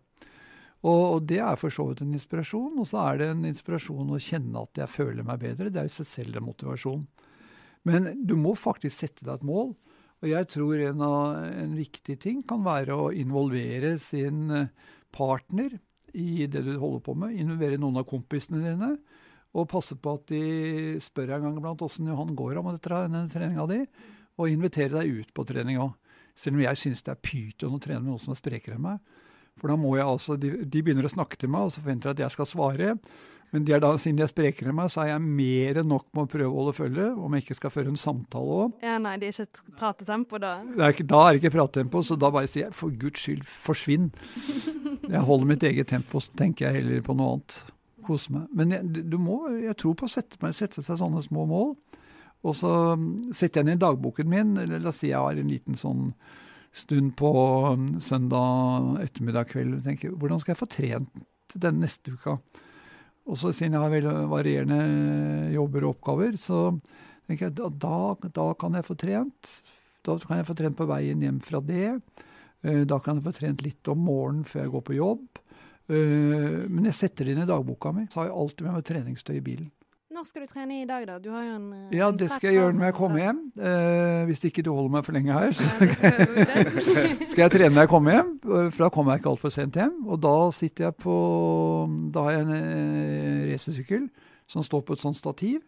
Og, 0.80 1.22
det 1.28 1.40
er 1.44 1.58
for 1.60 1.72
så 1.72 1.90
vidt 1.90 2.04
en 2.04 2.14
inspirasjon. 2.16 2.78
Og 2.80 2.88
så 2.88 3.02
er 3.04 3.20
det 3.20 3.32
en 3.34 3.48
inspirasjon 3.48 4.14
å 4.14 4.20
kjenne 4.22 4.64
at 4.64 4.80
jeg 4.80 4.92
føler 4.92 5.26
meg 5.26 5.42
bedre. 5.42 5.72
Det 5.72 5.82
er 5.82 5.90
i 5.90 5.92
seg 5.92 6.08
selv 6.08 6.40
en 6.40 6.46
motivasjon. 6.46 7.02
Men 7.88 8.10
du 8.26 8.34
må 8.36 8.54
faktisk 8.58 8.96
sette 8.96 9.24
deg 9.24 9.38
et 9.38 9.46
mål. 9.46 9.72
Og 10.20 10.28
jeg 10.28 10.48
tror 10.52 10.82
en, 10.84 11.04
en 11.64 11.76
viktig 11.78 12.18
ting 12.20 12.42
kan 12.48 12.64
være 12.64 12.96
å 12.96 13.08
involvere 13.16 13.94
sin 14.02 14.50
eh, 14.52 14.68
partner 15.14 15.78
i 16.12 16.46
det 16.50 16.64
du 16.66 16.74
holder 16.76 17.02
på 17.06 17.14
med. 17.16 17.38
Involvere 17.40 17.80
noen 17.80 18.02
av 18.02 18.08
kompisene 18.10 18.60
dine. 18.64 18.92
Og 19.56 19.68
passe 19.70 19.96
på 19.98 20.12
at 20.18 20.28
de 20.30 20.98
spør 21.02 21.34
en 21.34 21.48
gang 21.48 21.56
iblant 21.58 21.82
åssen 21.82 22.10
Johan 22.10 22.36
går 22.38 22.60
om 22.60 22.68
denne 22.70 23.24
treninga 23.32 23.66
di. 23.70 23.80
Og 24.36 24.52
invitere 24.52 25.00
deg 25.00 25.24
ut 25.24 25.32
på 25.34 25.46
trening 25.48 25.80
òg. 25.80 25.96
Selv 26.38 26.56
om 26.56 26.62
jeg 26.64 26.78
syns 26.78 27.02
det 27.04 27.14
er 27.14 27.24
pyton 27.24 27.76
å 27.76 27.82
trene 27.82 28.04
med 28.04 28.12
noen 28.12 28.22
som 28.22 28.34
er 28.34 28.40
sprekere 28.40 28.76
enn 28.76 28.86
meg. 28.86 29.00
For 29.60 29.72
da 29.72 29.76
må 29.76 29.96
jeg 29.98 30.06
altså, 30.06 30.36
de, 30.40 30.52
de, 30.62 30.82
begynner 30.84 31.04
å 31.04 31.12
snakke 31.12 31.36
til 31.40 31.50
meg, 31.52 31.66
og 31.66 31.74
så 31.74 31.82
forventer 31.82 32.10
de 32.10 32.16
at 32.16 32.22
jeg 32.24 32.36
skal 32.36 32.48
svare. 32.48 32.94
Men 33.50 33.64
de 33.66 33.74
er 33.74 33.82
da, 33.82 33.90
siden 33.98 34.20
de 34.20 34.22
er 34.22 34.30
sprekere 34.30 34.70
enn 34.70 34.76
meg, 34.78 34.92
så 34.92 35.02
er 35.02 35.08
jeg 35.10 35.22
mer 35.24 35.80
enn 35.80 35.88
nok 35.90 36.06
med 36.14 36.22
å 36.22 36.30
prøve 36.30 36.50
å 36.50 36.58
holde 36.60 36.74
følge, 36.76 37.08
om 37.18 37.34
jeg 37.34 37.44
ikke 37.44 37.56
skal 37.58 37.72
føre 37.74 37.90
en 37.90 37.98
samtale 37.98 38.58
òg. 38.64 38.76
Ja, 38.86 38.94
nei, 39.02 39.16
det 39.18 39.32
er 39.32 39.42
ikke 39.42 39.76
pratetempo 39.80 40.38
da? 40.42 40.52
Er 40.78 40.94
ikke, 40.94 41.08
da 41.10 41.24
er 41.24 41.34
det 41.34 41.42
ikke 41.42 41.54
pratetempo, 41.56 42.04
så 42.06 42.18
da 42.20 42.30
bare 42.34 42.50
sier 42.50 42.68
jeg 42.68 42.76
for 42.78 42.94
guds 43.02 43.24
skyld, 43.26 43.42
forsvinn. 43.48 44.10
Jeg 45.10 45.26
holder 45.26 45.48
mitt 45.48 45.64
eget 45.66 45.88
tempo, 45.90 46.20
så 46.22 46.30
tenker 46.38 46.68
jeg 46.68 46.84
heller 46.84 47.00
på 47.02 47.16
noe 47.18 47.32
annet. 47.34 47.54
Kose 48.06 48.30
meg. 48.30 48.44
Men 48.54 48.70
jeg, 48.76 49.06
du 49.10 49.16
må, 49.18 49.40
jeg 49.58 49.74
tror 49.80 49.96
på 49.98 50.06
å 50.06 50.12
sette, 50.12 50.38
sette 50.54 50.84
seg 50.86 51.00
sånne 51.00 51.18
små 51.24 51.48
mål. 51.50 51.72
Og 52.46 52.54
så 52.54 52.70
setter 53.34 53.60
jeg 53.60 53.66
den 53.66 53.74
i 53.74 53.80
dagboken 53.82 54.30
min, 54.30 54.52
eller 54.60 54.78
la 54.78 54.92
oss 54.92 55.00
si 55.02 55.10
jeg 55.10 55.18
har 55.18 55.40
en 55.40 55.50
liten 55.50 55.74
sånn 55.80 56.12
stund 56.76 57.16
på 57.18 57.32
um, 57.74 57.88
søndag 57.98 59.00
ettermiddag 59.02 59.50
kveld 59.50 59.80
og 59.80 59.86
tenker 59.88 60.14
hvordan 60.14 60.38
skal 60.42 60.54
jeg 60.54 60.60
få 60.60 60.70
trent 60.70 61.56
den 61.58 61.80
neste 61.82 62.14
uka? 62.14 62.38
Og 63.30 63.38
så 63.38 63.52
siden 63.54 63.76
jeg 63.76 63.84
har 63.84 63.92
veldig 63.92 64.14
varierende 64.30 64.80
jobber 65.54 65.86
og 65.86 65.94
oppgaver, 65.94 66.34
så 66.40 66.64
tenker 67.28 67.46
jeg 67.46 67.56
da, 67.78 68.00
da 68.26 68.48
kan 68.58 68.74
jeg 68.74 68.88
få 68.88 68.96
trent. 68.98 69.52
Da 70.06 70.16
kan 70.24 70.40
jeg 70.40 70.48
få 70.48 70.56
trent 70.58 70.78
på 70.78 70.88
veien 70.90 71.22
hjem 71.22 71.38
fra 71.44 71.60
det. 71.62 72.00
Eh, 72.64 72.82
da 72.88 72.98
kan 72.98 73.20
jeg 73.20 73.28
få 73.28 73.34
trent 73.36 73.62
litt 73.64 73.90
om 73.92 74.02
morgenen 74.08 74.46
før 74.48 74.64
jeg 74.64 74.72
går 74.74 74.86
på 74.88 74.98
jobb. 74.98 75.42
Eh, 75.90 76.64
men 76.66 76.88
jeg 76.90 76.98
setter 76.98 77.28
det 77.28 77.36
inn 77.36 77.44
i 77.44 77.50
dagboka 77.50 77.92
mi. 77.94 78.08
Så 78.10 78.22
har 78.22 78.30
jeg 78.30 78.38
alltid 78.42 78.66
med 78.66 78.78
meg 78.78 78.88
treningstøy 78.90 79.36
i 79.36 79.44
bilen. 79.46 79.70
Når 80.10 80.24
skal 80.26 80.42
du 80.42 80.50
trene 80.50 80.80
i 80.82 80.86
dag, 80.88 81.04
da? 81.06 81.20
Du 81.22 81.28
har 81.30 81.44
jo 81.46 81.52
en 81.54 81.66
eh, 81.76 81.92
Ja, 81.94 82.08
det 82.10 82.26
skal 82.32 82.50
jeg 82.50 82.56
gjøre 82.58 82.74
når 82.74 82.88
jeg 82.88 82.94
kommer 82.96 83.20
hjem. 83.22 83.38
Eh, 83.62 84.22
hvis 84.26 84.42
ikke 84.48 84.64
du 84.66 84.72
holder 84.74 84.94
meg 84.96 85.04
for 85.06 85.14
lenge 85.14 85.36
her, 85.36 85.52
så 85.54 85.66
skal 87.30 87.44
jeg 87.44 87.52
trene 87.54 87.70
når 87.76 87.84
jeg 87.84 87.92
kommer 87.92 88.16
hjem. 88.16 88.32
For 88.42 88.82
da 88.82 88.88
kommer 88.90 89.14
jeg 89.14 89.22
ikke 89.22 89.30
altfor 89.36 89.54
sent 89.54 89.78
hjem. 89.78 89.94
Og 90.10 90.18
da 90.24 90.34
sitter 90.56 90.88
jeg 90.88 90.96
på 91.04 91.14
Da 92.10 92.24
har 92.26 92.36
jeg 92.40 92.48
en 92.48 92.54
eh, 92.56 93.44
racersykkel 93.52 94.10
som 94.50 94.66
står 94.66 94.82
på 94.88 94.98
et 94.98 95.04
sånt 95.04 95.20
stativ. 95.20 95.62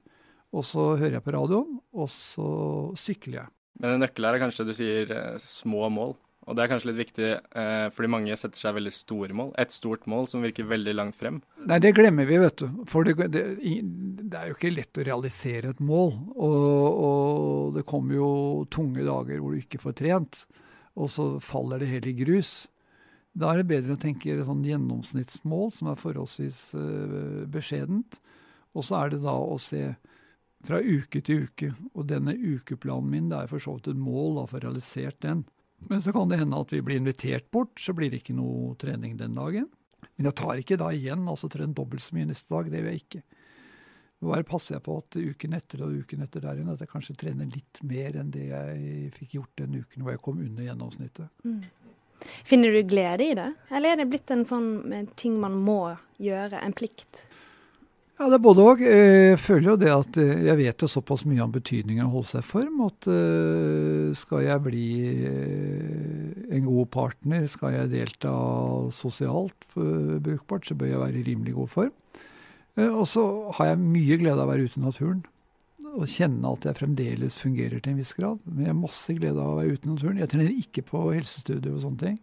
Og 0.52 0.66
så 0.66 0.90
hører 0.98 1.20
jeg 1.20 1.24
på 1.24 1.32
radioen, 1.38 1.78
og 1.94 2.10
så 2.12 2.48
sykler 2.98 3.38
jeg. 3.44 3.52
Men 3.80 3.94
en 3.94 4.02
nøkkel 4.04 4.26
her 4.26 4.36
er 4.36 4.42
kanskje 4.42 4.66
du 4.68 4.74
sier 4.76 5.14
eh, 5.16 5.38
små 5.40 5.86
mål. 5.94 6.16
Og 6.42 6.56
det 6.58 6.64
er 6.64 6.70
kanskje 6.72 6.88
litt 6.90 6.98
viktig, 6.98 7.28
eh, 7.54 7.84
fordi 7.94 8.08
mange 8.10 8.36
setter 8.38 8.58
seg 8.58 8.74
veldig 8.74 8.92
store 8.96 9.36
mål. 9.38 9.52
Et 9.62 9.74
stort 9.74 10.08
mål 10.10 10.26
som 10.30 10.42
virker 10.42 10.66
veldig 10.66 10.94
langt 10.98 11.18
frem. 11.18 11.38
Nei, 11.70 11.78
det 11.82 11.94
glemmer 11.94 12.26
vi, 12.26 12.40
vet 12.42 12.64
du. 12.64 12.82
For 12.90 13.06
det, 13.06 13.28
det, 13.30 13.44
det 13.62 14.40
er 14.40 14.50
jo 14.50 14.56
ikke 14.56 14.72
lett 14.74 14.98
å 14.98 15.06
realisere 15.06 15.70
et 15.70 15.84
mål. 15.86 16.10
Og, 16.34 16.58
og, 16.90 17.78
det 17.78 17.86
kommer 17.86 18.18
jo 18.18 18.32
tunge 18.74 19.06
dager 19.06 19.38
hvor 19.38 19.54
du 19.54 19.62
ikke 19.62 19.80
får 19.84 19.96
trent, 20.02 20.42
og 20.98 21.12
så 21.14 21.28
faller 21.42 21.82
det 21.82 21.92
helt 21.92 22.10
i 22.10 22.16
grus. 22.24 22.52
Da 23.38 23.52
er 23.52 23.62
det 23.62 23.70
bedre 23.70 23.94
å 23.94 24.02
tenke 24.02 24.34
et 24.34 24.42
sånn 24.44 24.66
gjennomsnittsmål 24.66 25.70
som 25.72 25.92
er 25.92 26.02
forholdsvis 26.02 26.60
eh, 26.76 27.46
beskjedent. 27.54 28.18
Og 28.74 28.88
så 28.88 28.98
er 28.98 29.14
det 29.14 29.22
da 29.22 29.38
å 29.38 29.56
se 29.62 29.92
fra 30.66 30.82
uke 30.82 31.22
til 31.22 31.46
uke. 31.46 31.70
Og 31.94 32.10
denne 32.10 32.34
ukeplanen 32.34 33.14
min, 33.14 33.30
det 33.30 33.44
er 33.44 33.50
for 33.50 33.62
så 33.62 33.78
vidt 33.78 33.94
et 33.94 34.06
mål 34.10 34.40
da, 34.40 34.48
for 34.50 34.58
å 34.58 34.66
realisert 34.66 35.22
den. 35.22 35.46
Men 35.90 36.02
så 36.02 36.12
kan 36.14 36.30
det 36.30 36.40
hende 36.40 36.60
at 36.62 36.72
vi 36.72 36.82
blir 36.84 37.00
invitert 37.00 37.50
bort, 37.50 37.74
så 37.80 37.94
blir 37.96 38.12
det 38.12 38.22
ikke 38.22 38.36
noe 38.36 38.74
trening 38.80 39.16
den 39.20 39.36
dagen. 39.38 39.68
Men 40.16 40.28
jeg 40.28 40.38
tar 40.38 40.60
ikke 40.60 40.78
da 40.80 40.90
igjen, 40.94 41.24
altså 41.28 41.50
trener 41.50 41.74
dobbelt 41.76 42.04
så 42.04 42.16
mye 42.16 42.28
neste 42.30 42.52
dag. 42.52 42.70
Det 42.70 42.80
gjør 42.80 42.90
jeg 42.92 43.02
ikke. 43.04 43.22
Bare 44.22 44.46
passer 44.46 44.76
jeg 44.76 44.84
på 44.86 44.96
at 45.00 45.16
uken 45.18 45.56
etter 45.58 45.80
og 45.82 45.94
uken 46.04 46.22
etter 46.22 46.44
der 46.44 46.60
igjen 46.60 46.70
at 46.70 46.82
jeg 46.84 46.90
kanskje 46.92 47.16
trener 47.18 47.48
litt 47.50 47.80
mer 47.82 48.20
enn 48.20 48.30
det 48.30 48.44
jeg 48.52 49.08
fikk 49.16 49.34
gjort 49.38 49.62
den 49.64 49.80
uken 49.80 50.04
hvor 50.04 50.14
jeg 50.14 50.22
kom 50.22 50.38
under 50.44 50.68
gjennomsnittet. 50.68 51.32
Mm. 51.42 51.64
Finner 52.46 52.70
du 52.70 52.84
glede 52.86 53.26
i 53.26 53.34
det, 53.34 53.48
eller 53.74 53.92
er 53.92 53.98
det 53.98 54.06
blitt 54.12 54.30
en 54.30 54.44
sånn 54.46 55.08
ting 55.18 55.40
man 55.42 55.56
må 55.58 55.96
gjøre, 56.22 56.60
en 56.62 56.76
plikt? 56.76 57.24
Ja, 58.22 58.28
det 58.30 58.36
er 58.36 58.42
både 58.44 58.62
òg. 58.62 58.82
Jeg 58.86 59.38
føler 59.42 59.72
jo 59.72 59.78
det 59.82 59.88
at 59.90 60.16
eh, 60.22 60.44
jeg 60.46 60.58
vet 60.60 60.82
jo 60.84 60.88
såpass 60.92 61.24
mye 61.26 61.42
om 61.42 61.50
betydningen 61.50 62.04
av 62.04 62.12
å 62.12 62.20
holde 62.20 62.30
seg 62.30 62.44
i 62.44 62.46
form 62.46 62.76
at 62.84 63.08
uh, 63.10 64.12
skal 64.14 64.44
jeg 64.44 64.62
bli 64.62 64.90
uh, 65.26 66.28
en 66.54 66.68
god 66.68 66.90
partner, 66.94 67.48
skal 67.50 67.74
jeg 67.74 67.90
delta 67.90 68.30
sosialt 68.94 69.66
brukbart, 69.74 70.68
så 70.68 70.78
bør 70.78 70.92
jeg 70.92 71.02
være 71.02 71.18
i 71.18 71.24
rimelig 71.32 71.56
god 71.56 71.72
form. 71.72 71.92
og 72.84 73.04
så 73.10 73.24
har 73.58 73.72
jeg 73.72 73.82
mye 73.88 74.20
glede 74.20 74.38
av 74.38 74.46
å 74.46 74.52
være 74.52 74.68
ute 74.68 74.78
i 74.78 74.84
naturen 74.84 75.24
og 75.90 76.06
kjenne 76.06 76.52
at 76.54 76.68
jeg 76.68 76.78
fremdeles 76.78 77.42
fungerer 77.42 77.82
til 77.82 77.96
en 77.96 78.02
viss 78.04 78.14
grad. 78.14 78.38
Men 78.46 78.68
jeg 78.68 78.70
har 78.70 78.82
masse 78.84 79.16
glede 79.18 79.42
av 79.42 79.56
å 79.56 79.58
være 79.58 79.74
ute 79.74 79.88
i 79.88 79.96
naturen. 79.96 80.20
Jeg 80.22 80.30
trener 80.30 80.60
ikke 80.62 80.86
på 80.92 81.08
helsestudio 81.08 81.74
og 81.74 81.82
sånne 81.88 82.04
ting. 82.04 82.20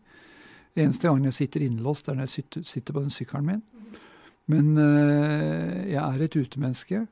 Eneste 0.80 1.10
gangen 1.10 1.28
jeg 1.28 1.42
sitter 1.42 1.68
innlåst, 1.68 2.08
er 2.08 2.16
når 2.16 2.30
jeg 2.30 2.64
sitter 2.72 2.96
på 2.96 3.04
den 3.04 3.12
sykkelen 3.12 3.52
min. 3.52 3.66
Men 4.50 4.74
uh, 4.78 5.90
jeg 5.90 6.02
er 6.02 6.26
et 6.26 6.38
utemenneske, 6.40 7.04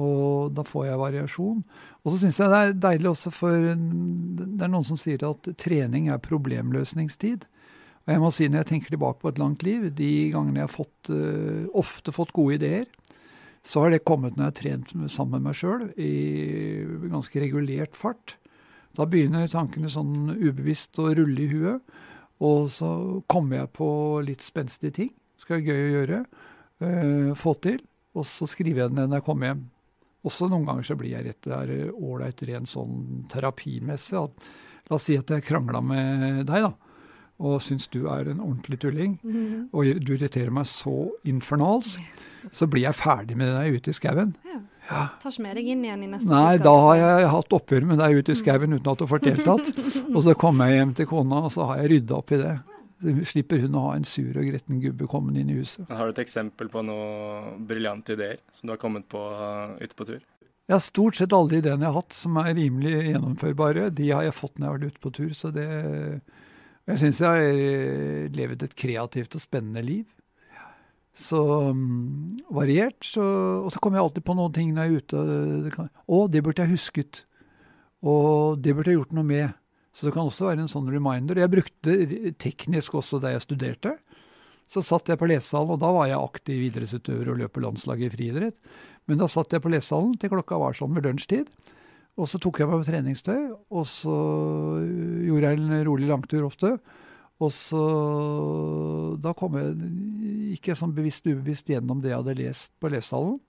og 0.00 0.52
da 0.56 0.64
får 0.64 0.86
jeg 0.88 1.00
variasjon. 1.00 1.62
Og 2.02 2.12
så 2.12 2.20
syns 2.22 2.38
jeg 2.40 2.52
det 2.52 2.60
er 2.60 2.76
deilig 2.86 3.10
også, 3.10 3.32
for 3.34 3.72
det 3.74 4.64
er 4.64 4.70
noen 4.72 4.86
som 4.88 5.00
sier 5.00 5.24
at 5.28 5.50
trening 5.60 6.08
er 6.08 6.22
problemløsningstid. 6.22 7.44
Og 8.02 8.10
jeg 8.14 8.22
må 8.22 8.30
si 8.34 8.48
når 8.48 8.62
jeg 8.62 8.70
tenker 8.72 8.94
tilbake 8.94 9.20
på 9.22 9.30
et 9.30 9.40
langt 9.42 9.62
liv, 9.66 9.90
de 9.94 10.12
gangene 10.32 10.62
jeg 10.62 10.70
har 10.70 10.76
fått, 10.76 11.12
uh, 11.12 11.66
ofte 11.78 12.14
fått 12.14 12.34
gode 12.36 12.60
ideer, 12.60 12.86
så 13.62 13.84
har 13.84 13.92
det 13.92 14.06
kommet 14.06 14.34
når 14.34 14.48
jeg 14.48 14.50
har 14.50 14.58
trent 14.58 14.94
sammen 15.12 15.36
med 15.36 15.50
meg 15.50 15.58
sjøl 15.58 15.84
i 15.94 16.12
ganske 17.12 17.42
regulert 17.42 17.98
fart. 17.98 18.36
Da 18.98 19.06
begynner 19.08 19.50
tankene 19.50 19.90
sånn 19.92 20.32
ubevisst 20.34 20.98
å 21.00 21.12
rulle 21.14 21.44
i 21.44 21.50
huet, 21.52 21.92
og 22.42 22.72
så 22.74 22.88
kommer 23.30 23.60
jeg 23.60 23.70
på 23.78 23.88
litt 24.26 24.42
spenstige 24.42 24.96
ting. 24.96 25.12
Skal 25.38 25.60
være 25.60 25.70
gøy 25.70 25.84
å 25.84 25.92
gjøre 25.96 26.18
uh, 26.82 27.32
få 27.38 27.54
til. 27.62 27.80
Og 28.18 28.28
så 28.28 28.48
skriver 28.50 28.84
jeg 28.84 28.92
den 28.92 29.06
når 29.06 29.20
jeg 29.20 29.26
kommer 29.28 29.52
hjem. 29.52 29.62
Også 30.28 30.46
noen 30.50 30.66
ganger 30.68 30.86
så 30.86 30.96
blir 30.98 31.16
jeg 31.16 31.26
rett 31.26 31.48
der 31.48 31.72
ålreit 31.90 32.42
rent 32.46 32.70
sånn 32.70 33.24
terapimessig. 33.32 34.20
At, 34.20 34.50
la 34.90 34.98
oss 34.98 35.08
si 35.08 35.16
at 35.18 35.30
jeg 35.32 35.46
krangla 35.46 35.80
med 35.82 36.44
deg, 36.50 36.68
da. 36.68 36.92
Og 37.42 37.56
syns 37.64 37.88
du 37.90 38.04
er 38.06 38.28
en 38.30 38.42
ordentlig 38.44 38.78
tulling, 38.84 39.16
mm 39.24 39.72
og 39.72 39.88
du 40.04 40.12
irriterer 40.14 40.52
meg 40.52 40.68
så 40.68 41.08
infernalsk, 41.26 42.02
så 42.52 42.68
blir 42.70 42.84
jeg 42.84 42.98
ferdig 42.98 43.38
med 43.40 43.50
deg 43.54 43.78
ute 43.80 43.90
i 43.90 43.96
skauen. 43.96 44.34
Ja. 44.46 44.60
Ja. 44.90 45.04
Tar 45.22 45.30
ikke 45.30 45.44
med 45.44 45.56
deg 45.56 45.68
inn 45.72 45.84
igjen 45.86 46.02
i 46.04 46.08
neste 46.10 46.28
Nei, 46.28 46.58
da 46.60 46.72
har 46.84 46.96
jeg 46.98 47.30
hatt 47.32 47.54
oppgjør 47.56 47.86
med 47.88 48.00
deg 48.02 48.18
ute 48.18 48.34
i 48.34 48.38
skauen 48.38 48.74
uten 48.74 48.90
at 48.90 48.98
du 48.98 49.04
har 49.06 49.10
fått 49.12 49.28
deltatt. 49.28 49.70
og 50.14 50.20
så 50.26 50.34
kommer 50.38 50.68
jeg 50.68 50.82
hjem 50.82 50.94
til 50.98 51.08
kona, 51.08 51.44
og 51.46 51.54
så 51.54 51.68
har 51.70 51.82
jeg 51.82 51.92
rydda 51.94 52.18
opp 52.18 52.34
i 52.34 52.40
det 52.42 52.52
slipper 53.28 53.62
hun 53.64 53.76
å 53.78 53.86
ha 53.88 53.96
en 53.98 54.06
sur 54.08 54.36
og 54.36 54.46
gretten 54.48 54.80
gubbe 54.82 55.08
kommende 55.10 55.42
inn 55.42 55.50
i 55.52 55.58
huset. 55.60 55.88
Har 55.90 56.08
du 56.08 56.14
et 56.14 56.22
eksempel 56.24 56.70
på 56.72 56.84
noen 56.86 57.64
briljante 57.68 58.16
ideer 58.16 58.40
som 58.54 58.68
du 58.68 58.74
har 58.74 58.80
kommet 58.82 59.08
på 59.12 59.20
uh, 59.20 59.74
ute 59.82 59.98
på 59.98 60.08
tur? 60.08 60.22
Ja, 60.70 60.78
stort 60.80 61.18
sett 61.18 61.34
alle 61.34 61.58
ideene 61.58 61.84
jeg 61.84 61.90
har 61.90 61.98
hatt 61.98 62.14
som 62.16 62.38
er 62.40 62.54
rimelig 62.56 62.94
gjennomførbare, 63.10 63.90
de 63.92 64.08
har 64.14 64.24
jeg 64.28 64.36
fått 64.38 64.56
når 64.56 64.64
jeg 64.64 64.70
har 64.70 64.78
vært 64.78 64.94
ute 64.94 65.04
på 65.04 65.14
tur. 65.18 65.32
Så 65.36 65.52
det 65.54 65.68
Jeg 66.82 66.98
syns 66.98 67.20
jeg 67.22 67.28
har 67.30 68.32
levd 68.34 68.62
et 68.66 68.74
kreativt 68.74 69.36
og 69.38 69.42
spennende 69.42 69.82
liv. 69.86 70.06
Så 71.14 71.38
um, 71.70 72.38
variert. 72.50 72.98
Så, 73.04 73.22
og 73.22 73.70
så 73.72 73.78
kommer 73.78 73.98
jeg 73.98 74.08
alltid 74.08 74.24
på 74.26 74.36
noen 74.38 74.54
ting 74.56 74.72
når 74.72 74.82
jeg 74.82 74.92
er 74.92 75.02
ute. 75.02 75.24
Det 75.66 75.74
kan, 75.74 75.90
å, 76.06 76.24
det 76.26 76.42
burde 76.42 76.64
jeg 76.64 76.74
husket. 76.74 77.24
Og 78.02 78.58
det 78.58 78.74
burde 78.74 78.90
jeg 78.90 78.98
gjort 78.98 79.14
noe 79.14 79.28
med. 79.28 79.58
Så 79.92 80.06
det 80.06 80.14
kan 80.14 80.24
også 80.24 80.48
være 80.48 80.64
en 80.64 80.72
sånn 80.72 80.88
reminder. 80.88 81.36
Jeg 81.36 81.52
brukte 81.52 81.96
teknisk 82.40 82.96
også 82.96 83.20
da 83.20 83.34
jeg 83.34 83.44
studerte. 83.44 83.96
Så 84.70 84.80
satt 84.84 85.10
jeg 85.10 85.20
på 85.20 85.28
lesesalen, 85.28 85.74
og 85.74 85.82
da 85.82 85.90
var 85.92 86.08
jeg 86.08 86.16
aktiv 86.22 86.62
idrettsutøver 86.70 87.28
og 87.32 87.42
løp 87.42 87.52
på 87.56 87.64
landslaget 87.64 88.08
i 88.08 88.14
friidrett. 88.14 88.56
Men 89.10 89.20
da 89.20 89.28
satt 89.28 89.52
jeg 89.52 89.60
på 89.64 89.72
lesesalen 89.72 90.14
til 90.16 90.32
klokka 90.32 90.56
var 90.62 90.76
sånn 90.78 90.94
ved 90.96 91.08
lunsjtid. 91.08 91.50
Og 92.20 92.28
så 92.28 92.40
tok 92.40 92.60
jeg 92.60 92.68
meg 92.68 92.80
på 92.80 92.88
treningstøy, 92.88 93.40
og 93.72 93.84
så 93.88 94.16
gjorde 95.26 95.50
jeg 95.50 95.60
en 95.60 95.84
rolig 95.88 96.08
langtur 96.08 96.46
ofte. 96.48 96.76
Og 97.42 97.50
så 97.52 97.82
Da 99.22 99.32
kom 99.36 99.56
jeg, 99.58 99.74
ikke 100.56 100.76
sånn 100.78 100.94
bevisst 100.94 101.26
ubevisst 101.26 101.68
gjennom 101.68 102.00
det 102.00 102.12
jeg 102.12 102.20
hadde 102.20 102.38
lest 102.38 102.72
på 102.80 102.90
lesesalen. 102.92 103.40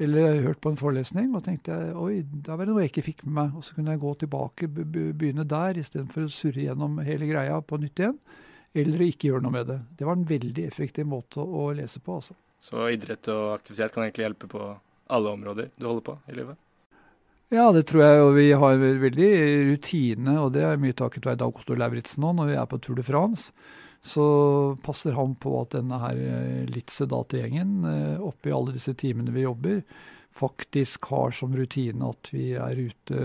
Eller 0.00 0.40
hørt 0.46 0.62
på 0.64 0.70
en 0.72 0.78
forelesning, 0.80 1.28
og 1.36 1.42
tenkte 1.44 1.76
jeg 1.76 1.96
oi, 2.00 2.22
da 2.24 2.54
var 2.56 2.64
det 2.64 2.72
noe 2.72 2.84
jeg 2.86 2.92
ikke 2.94 3.04
fikk 3.10 3.24
med 3.26 3.34
meg. 3.36 3.56
Og 3.58 3.66
så 3.66 3.74
kunne 3.76 3.92
jeg 3.92 4.00
gå 4.00 4.12
tilbake, 4.22 4.68
begynne 4.70 5.44
der, 5.48 5.80
istedenfor 5.82 6.24
å 6.24 6.32
surre 6.32 6.64
gjennom 6.64 7.02
hele 7.04 7.28
greia 7.28 7.58
på 7.60 7.80
nytt 7.82 8.00
igjen. 8.00 8.16
Eller 8.80 9.04
ikke 9.04 9.28
gjøre 9.28 9.44
noe 9.44 9.56
med 9.58 9.68
det. 9.68 9.80
Det 9.98 10.06
var 10.08 10.16
en 10.16 10.28
veldig 10.28 10.64
effektiv 10.64 11.08
måte 11.10 11.44
å 11.44 11.68
lese 11.76 12.00
på. 12.00 12.16
altså. 12.20 12.38
Så 12.60 12.88
idrett 12.92 13.28
og 13.32 13.54
aktivitet 13.58 13.92
kan 13.92 14.06
egentlig 14.06 14.28
hjelpe 14.28 14.48
på 14.50 14.72
alle 15.10 15.36
områder 15.36 15.70
du 15.76 15.86
holder 15.88 16.06
på 16.06 16.16
i 16.30 16.36
livet? 16.38 16.58
Ja, 17.50 17.66
det 17.74 17.88
tror 17.90 18.04
jeg. 18.04 18.24
Og 18.24 18.32
vi 18.36 18.48
har 18.54 18.78
veldig 18.78 19.30
rutine, 19.72 20.36
og 20.38 20.52
det 20.54 20.64
er 20.64 20.80
mye 20.80 20.96
takket 20.96 21.26
være 21.26 21.42
Dag 21.42 21.56
Otto 21.60 21.74
Lauritzen 21.74 22.22
nå, 22.22 22.32
når 22.38 22.52
vi 22.52 22.58
er 22.60 22.68
på 22.70 22.78
Tour 22.78 23.00
de 23.00 23.06
France. 23.06 23.50
Så 24.00 24.24
passer 24.82 25.12
han 25.12 25.34
på 25.36 25.52
at 25.60 25.74
denne 25.76 25.98
her 26.00 26.22
eh, 26.24 26.64
litt 26.72 26.92
sedate 26.92 27.42
gjengen, 27.42 27.82
eh, 27.84 28.22
oppi 28.24 28.52
alle 28.54 28.74
disse 28.76 28.94
timene 28.96 29.34
vi 29.34 29.44
jobber, 29.44 29.82
faktisk 30.36 31.10
har 31.12 31.36
som 31.36 31.52
rutine 31.56 32.08
at 32.08 32.30
vi 32.32 32.52
er 32.56 32.78
ute 32.78 33.20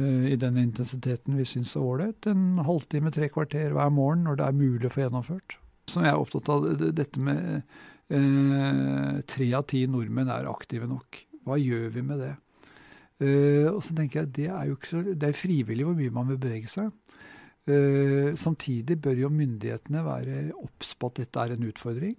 uh, 0.00 0.24
i 0.26 0.38
den 0.40 0.56
intensiteten 0.58 1.36
vi 1.36 1.44
syns 1.46 1.76
er 1.76 1.84
ålreit. 1.84 2.26
En 2.26 2.62
halvtime, 2.64 3.12
tre 3.14 3.28
kvarter 3.30 3.74
hver 3.76 3.92
morgen 3.92 4.24
når 4.26 4.40
det 4.40 4.46
er 4.48 4.56
mulig 4.56 4.88
å 4.88 4.94
få 4.94 5.04
gjennomført. 5.04 5.58
Som 5.92 6.06
jeg 6.06 6.14
er 6.14 6.22
opptatt 6.22 6.48
av 6.50 6.66
dette 6.96 7.20
med 7.22 7.60
eh, 8.12 9.20
tre 9.28 9.48
av 9.58 9.66
ti 9.70 9.84
nordmenn 9.90 10.30
er 10.32 10.50
aktive 10.50 10.88
nok. 10.90 11.20
Hva 11.46 11.58
gjør 11.58 11.88
vi 11.96 12.04
med 12.06 12.22
det? 12.22 12.32
Eh, 13.22 13.68
og 13.70 13.82
så 13.84 13.94
tenker 13.96 14.22
jeg 14.22 14.32
Det 14.38 14.48
er 14.50 14.70
jo 14.70 14.78
så, 14.86 15.02
det 15.02 15.28
er 15.28 15.38
frivillig 15.38 15.86
hvor 15.86 15.98
mye 15.98 16.14
man 16.14 16.30
vil 16.30 16.40
bevege 16.42 16.70
seg. 16.70 16.90
Uh, 17.62 18.34
samtidig 18.34 18.96
bør 18.98 19.20
jo 19.20 19.28
myndighetene 19.30 20.00
være 20.02 20.38
obs 20.58 20.96
på 20.98 21.12
at 21.12 21.20
dette 21.20 21.38
er 21.38 21.54
en 21.54 21.68
utfordring. 21.68 22.16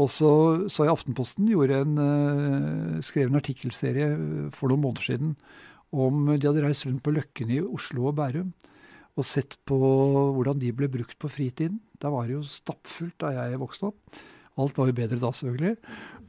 Og 0.00 0.08
så 0.08 0.30
jeg 0.70 0.92
Aftenposten 0.92 1.48
en, 1.50 1.98
uh, 1.98 3.00
skrev 3.02 3.28
en 3.28 3.40
artikkelserie 3.40 4.06
for 4.54 4.70
noen 4.70 4.84
måneder 4.86 5.02
siden 5.02 5.34
om 5.92 6.30
de 6.30 6.46
hadde 6.46 6.62
reist 6.64 6.86
rundt 6.86 7.02
på 7.02 7.12
Løkken 7.12 7.50
i 7.50 7.60
Oslo 7.60 8.06
og 8.06 8.16
Bærum 8.16 8.52
og 9.18 9.26
sett 9.28 9.58
på 9.68 9.76
hvordan 9.76 10.60
de 10.62 10.70
ble 10.72 10.88
brukt 10.88 11.18
på 11.20 11.28
fritiden. 11.28 11.82
Der 12.00 12.08
var 12.08 12.26
det 12.26 12.38
jo 12.38 12.46
stappfullt 12.46 13.18
da 13.20 13.34
jeg 13.34 13.60
vokste 13.60 13.90
opp. 13.90 14.20
Alt 14.56 14.78
var 14.78 14.88
jo 14.88 14.96
bedre 14.96 15.18
da, 15.20 15.28
selvfølgelig. 15.36 15.76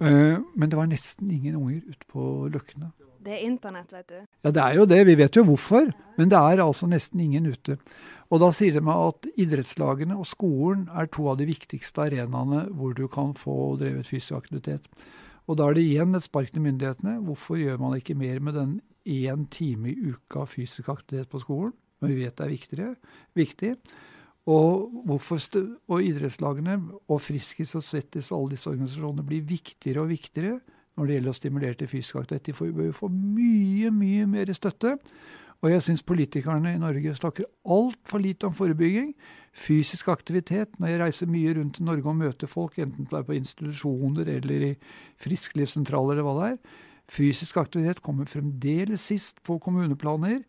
Men 0.04 0.68
det 0.68 0.76
var 0.76 0.90
nesten 0.92 1.32
ingen 1.32 1.56
unger 1.62 1.80
ute 1.88 2.10
på 2.12 2.26
løkkene. 2.52 2.92
Det 3.24 3.32
er 3.38 3.46
internett, 3.48 3.92
vet 3.94 4.10
du. 4.10 4.20
Ja, 4.44 4.52
det 4.52 4.64
er 4.64 4.78
jo 4.78 4.86
det. 4.90 5.00
Vi 5.08 5.16
vet 5.16 5.38
jo 5.38 5.46
hvorfor. 5.48 5.92
Men 6.18 6.32
det 6.32 6.40
er 6.40 6.64
altså 6.64 6.90
nesten 6.92 7.22
ingen 7.24 7.48
ute. 7.48 7.78
Og 8.34 8.42
da 8.42 8.50
sier 8.56 8.76
det 8.76 8.84
meg 8.84 9.00
at 9.10 9.28
idrettslagene 9.40 10.18
og 10.20 10.28
skolen 10.28 10.88
er 10.92 11.10
to 11.14 11.28
av 11.32 11.38
de 11.40 11.48
viktigste 11.48 12.08
arenaene 12.08 12.66
hvor 12.74 12.96
du 12.98 13.06
kan 13.12 13.36
få 13.38 13.76
drevet 13.82 14.10
fysisk 14.10 14.36
aktivitet. 14.42 14.88
Og 15.48 15.60
da 15.60 15.68
er 15.68 15.78
det 15.78 15.86
igjen 15.86 16.16
et 16.18 16.26
spark 16.26 16.52
til 16.54 16.64
myndighetene. 16.66 17.20
Hvorfor 17.28 17.60
gjør 17.60 17.80
man 17.82 17.96
ikke 18.00 18.18
mer 18.18 18.42
med 18.44 18.58
den 18.60 18.74
én 19.06 19.48
time 19.52 19.92
i 19.92 20.14
uka 20.14 20.48
fysisk 20.50 20.90
aktivitet 20.92 21.32
på 21.32 21.44
skolen? 21.44 21.76
Men 22.02 22.12
vi 22.12 22.24
vet 22.24 22.36
det 22.36 22.46
er 22.46 22.52
viktigere, 22.52 22.96
viktig. 23.38 23.76
Og, 24.52 24.92
og 25.08 26.00
idrettslagene 26.04 26.76
og 27.08 27.22
Friskis 27.24 27.72
og 27.80 27.84
Svettis 27.86 28.32
og 28.32 28.42
alle 28.42 28.58
disse 28.58 28.72
organisasjonene 28.72 29.24
blir 29.28 29.46
viktigere 29.48 30.04
og 30.04 30.12
viktigere 30.12 30.58
når 30.98 31.08
det 31.08 31.16
gjelder 31.18 31.34
å 31.34 31.38
stimulere 31.38 31.78
til 31.80 31.90
fysisk 31.90 32.20
aktivitet. 32.22 32.50
De 32.50 32.58
får, 32.58 32.74
bør 32.78 32.92
få 32.96 33.10
mye, 33.14 33.92
mye 33.94 34.28
mer 34.30 34.52
støtte. 34.54 34.98
Og 35.64 35.72
jeg 35.72 35.84
syns 35.86 36.04
politikerne 36.04 36.74
i 36.76 36.80
Norge 36.82 37.16
snakker 37.16 37.48
altfor 37.72 38.20
lite 38.20 38.50
om 38.50 38.56
forebygging. 38.56 39.14
Fysisk 39.56 40.10
aktivitet. 40.12 40.74
Når 40.78 40.92
jeg 40.92 41.00
reiser 41.00 41.32
mye 41.32 41.54
rundt 41.56 41.80
i 41.80 41.86
Norge 41.88 42.10
og 42.10 42.20
møter 42.20 42.52
folk, 42.52 42.78
enten 42.84 43.08
det 43.08 43.20
er 43.20 43.28
på 43.28 43.38
institusjoner 43.38 44.32
eller 44.36 44.68
i 44.68 44.74
frisklivssentraler 45.24 46.18
eller 46.18 46.28
hva 46.28 46.36
det 46.40 46.50
er, 46.52 46.82
fysisk 47.14 47.58
aktivitet 47.62 48.04
kommer 48.04 48.28
fremdeles 48.30 49.08
sist 49.08 49.40
på 49.44 49.58
kommuneplaner, 49.64 50.44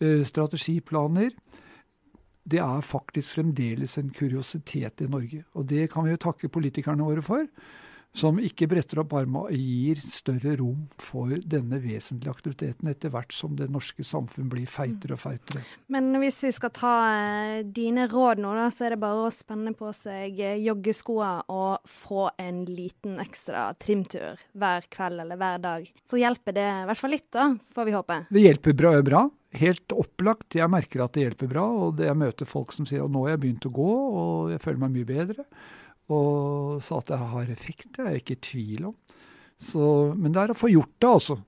eh, 0.00 0.24
strategiplaner. 0.28 1.32
Det 2.48 2.60
er 2.60 2.84
faktisk 2.84 3.38
fremdeles 3.38 3.98
en 3.98 4.10
kuriositet 4.10 5.00
i 5.00 5.08
Norge. 5.08 5.44
Og 5.54 5.68
det 5.68 5.90
kan 5.90 6.04
vi 6.04 6.10
jo 6.10 6.24
takke 6.28 6.48
politikerne 6.48 7.04
våre 7.04 7.22
for 7.22 7.46
som 8.18 8.38
ikke 8.42 8.68
bretter 8.70 9.02
opp 9.02 9.14
armene 9.18 9.46
og 9.46 9.54
gir 9.54 10.00
større 10.02 10.56
rom 10.58 10.86
for 11.02 11.30
denne 11.46 11.78
vesentlige 11.82 12.32
aktiviteten 12.32 12.90
etter 12.90 13.12
hvert 13.14 13.34
som 13.34 13.54
det 13.58 13.68
norske 13.72 14.04
samfunn 14.06 14.50
blir 14.50 14.68
feitere 14.70 15.14
og 15.16 15.22
feitere. 15.22 15.64
Men 15.92 16.10
hvis 16.22 16.40
vi 16.46 16.52
skal 16.54 16.72
ta 16.74 16.94
eh, 17.12 17.62
dine 17.62 18.08
råd 18.10 18.42
nå, 18.42 18.52
da, 18.58 18.68
så 18.74 18.88
er 18.88 18.96
det 18.96 19.02
bare 19.02 19.28
å 19.28 19.34
spenne 19.34 19.74
på 19.78 19.92
seg 19.96 20.40
eh, 20.42 20.58
joggeskoa 20.66 21.32
og 21.54 21.88
få 21.88 22.28
en 22.42 22.64
liten 22.68 23.18
ekstra 23.22 23.70
trimtur 23.80 24.40
hver 24.58 24.88
kveld 24.92 25.24
eller 25.24 25.38
hver 25.40 25.62
dag. 25.62 25.90
Så 26.06 26.20
hjelper 26.20 26.56
det 26.58 26.68
i 26.68 26.86
hvert 26.90 27.02
fall 27.02 27.14
litt, 27.14 27.28
da, 27.34 27.50
får 27.74 27.88
vi 27.88 27.98
håpe. 27.98 28.22
Det 28.34 28.44
hjelper 28.44 28.78
bra. 28.78 28.96
bra. 29.02 29.26
Helt 29.56 29.92
opplagt. 29.96 30.58
Jeg 30.58 30.68
merker 30.68 31.04
at 31.04 31.14
det 31.16 31.24
hjelper 31.24 31.48
bra. 31.50 31.64
Og 31.86 32.00
jeg 32.04 32.16
møter 32.18 32.48
folk 32.48 32.74
som 32.76 32.88
sier 32.88 33.04
at 33.04 33.12
nå 33.12 33.24
har 33.24 33.36
jeg 33.36 33.44
begynt 33.46 33.68
å 33.68 33.74
gå, 33.78 33.92
og 34.22 34.50
jeg 34.52 34.64
føler 34.64 34.82
meg 34.84 34.96
mye 34.96 35.08
bedre. 35.08 35.46
Og 36.14 36.80
sa 36.84 37.02
at 37.02 37.10
det 37.12 37.20
har 37.20 37.52
effekt, 37.52 37.90
det 37.96 38.04
er 38.04 38.16
jeg 38.16 38.24
ikke 38.24 38.36
i 38.36 38.42
tvil 38.48 38.88
om. 38.90 38.96
Så, 39.58 39.84
men 40.14 40.32
det 40.32 40.42
er 40.44 40.54
å 40.54 40.58
få 40.58 40.70
gjort 40.72 40.94
det, 40.96 41.10
altså. 41.10 41.38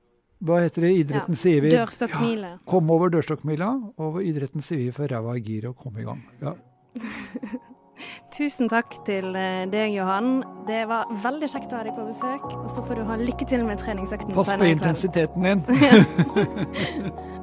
Hva 0.40 0.62
heter 0.64 0.86
det 0.86 0.92
idretten 1.02 1.36
ja, 1.36 1.40
sier 1.40 1.64
vi? 1.64 1.72
Dørstokkmila. 1.74 2.54
Ja, 2.56 2.60
kom 2.68 2.92
over 2.92 3.12
dørstokkmila, 3.12 3.70
og 4.00 4.22
idretten 4.24 4.64
sier 4.64 4.80
vi 4.80 4.92
for 4.96 5.10
ræva 5.10 5.36
i 5.36 5.42
giret 5.44 5.72
og 5.72 5.76
komme 5.80 6.00
i 6.00 6.06
gang. 6.08 6.22
Ja. 6.40 6.56
Tusen 8.32 8.70
takk 8.72 8.94
til 9.04 9.34
eh, 9.36 9.66
deg, 9.68 9.92
Johan. 9.98 10.40
Det 10.68 10.86
var 10.88 11.10
veldig 11.24 11.50
kjekt 11.52 11.74
å 11.74 11.80
ha 11.80 11.84
deg 11.84 11.96
på 11.98 12.06
besøk. 12.08 12.46
Og 12.56 12.70
så 12.72 12.84
får 12.86 13.02
du 13.02 13.04
ha 13.10 13.18
lykke 13.20 13.48
til 13.50 13.66
med 13.68 13.82
treningsøkten. 13.82 14.32
Pass 14.36 14.54
på 14.56 14.70
intensiteten 14.70 15.44
din. 15.44 15.60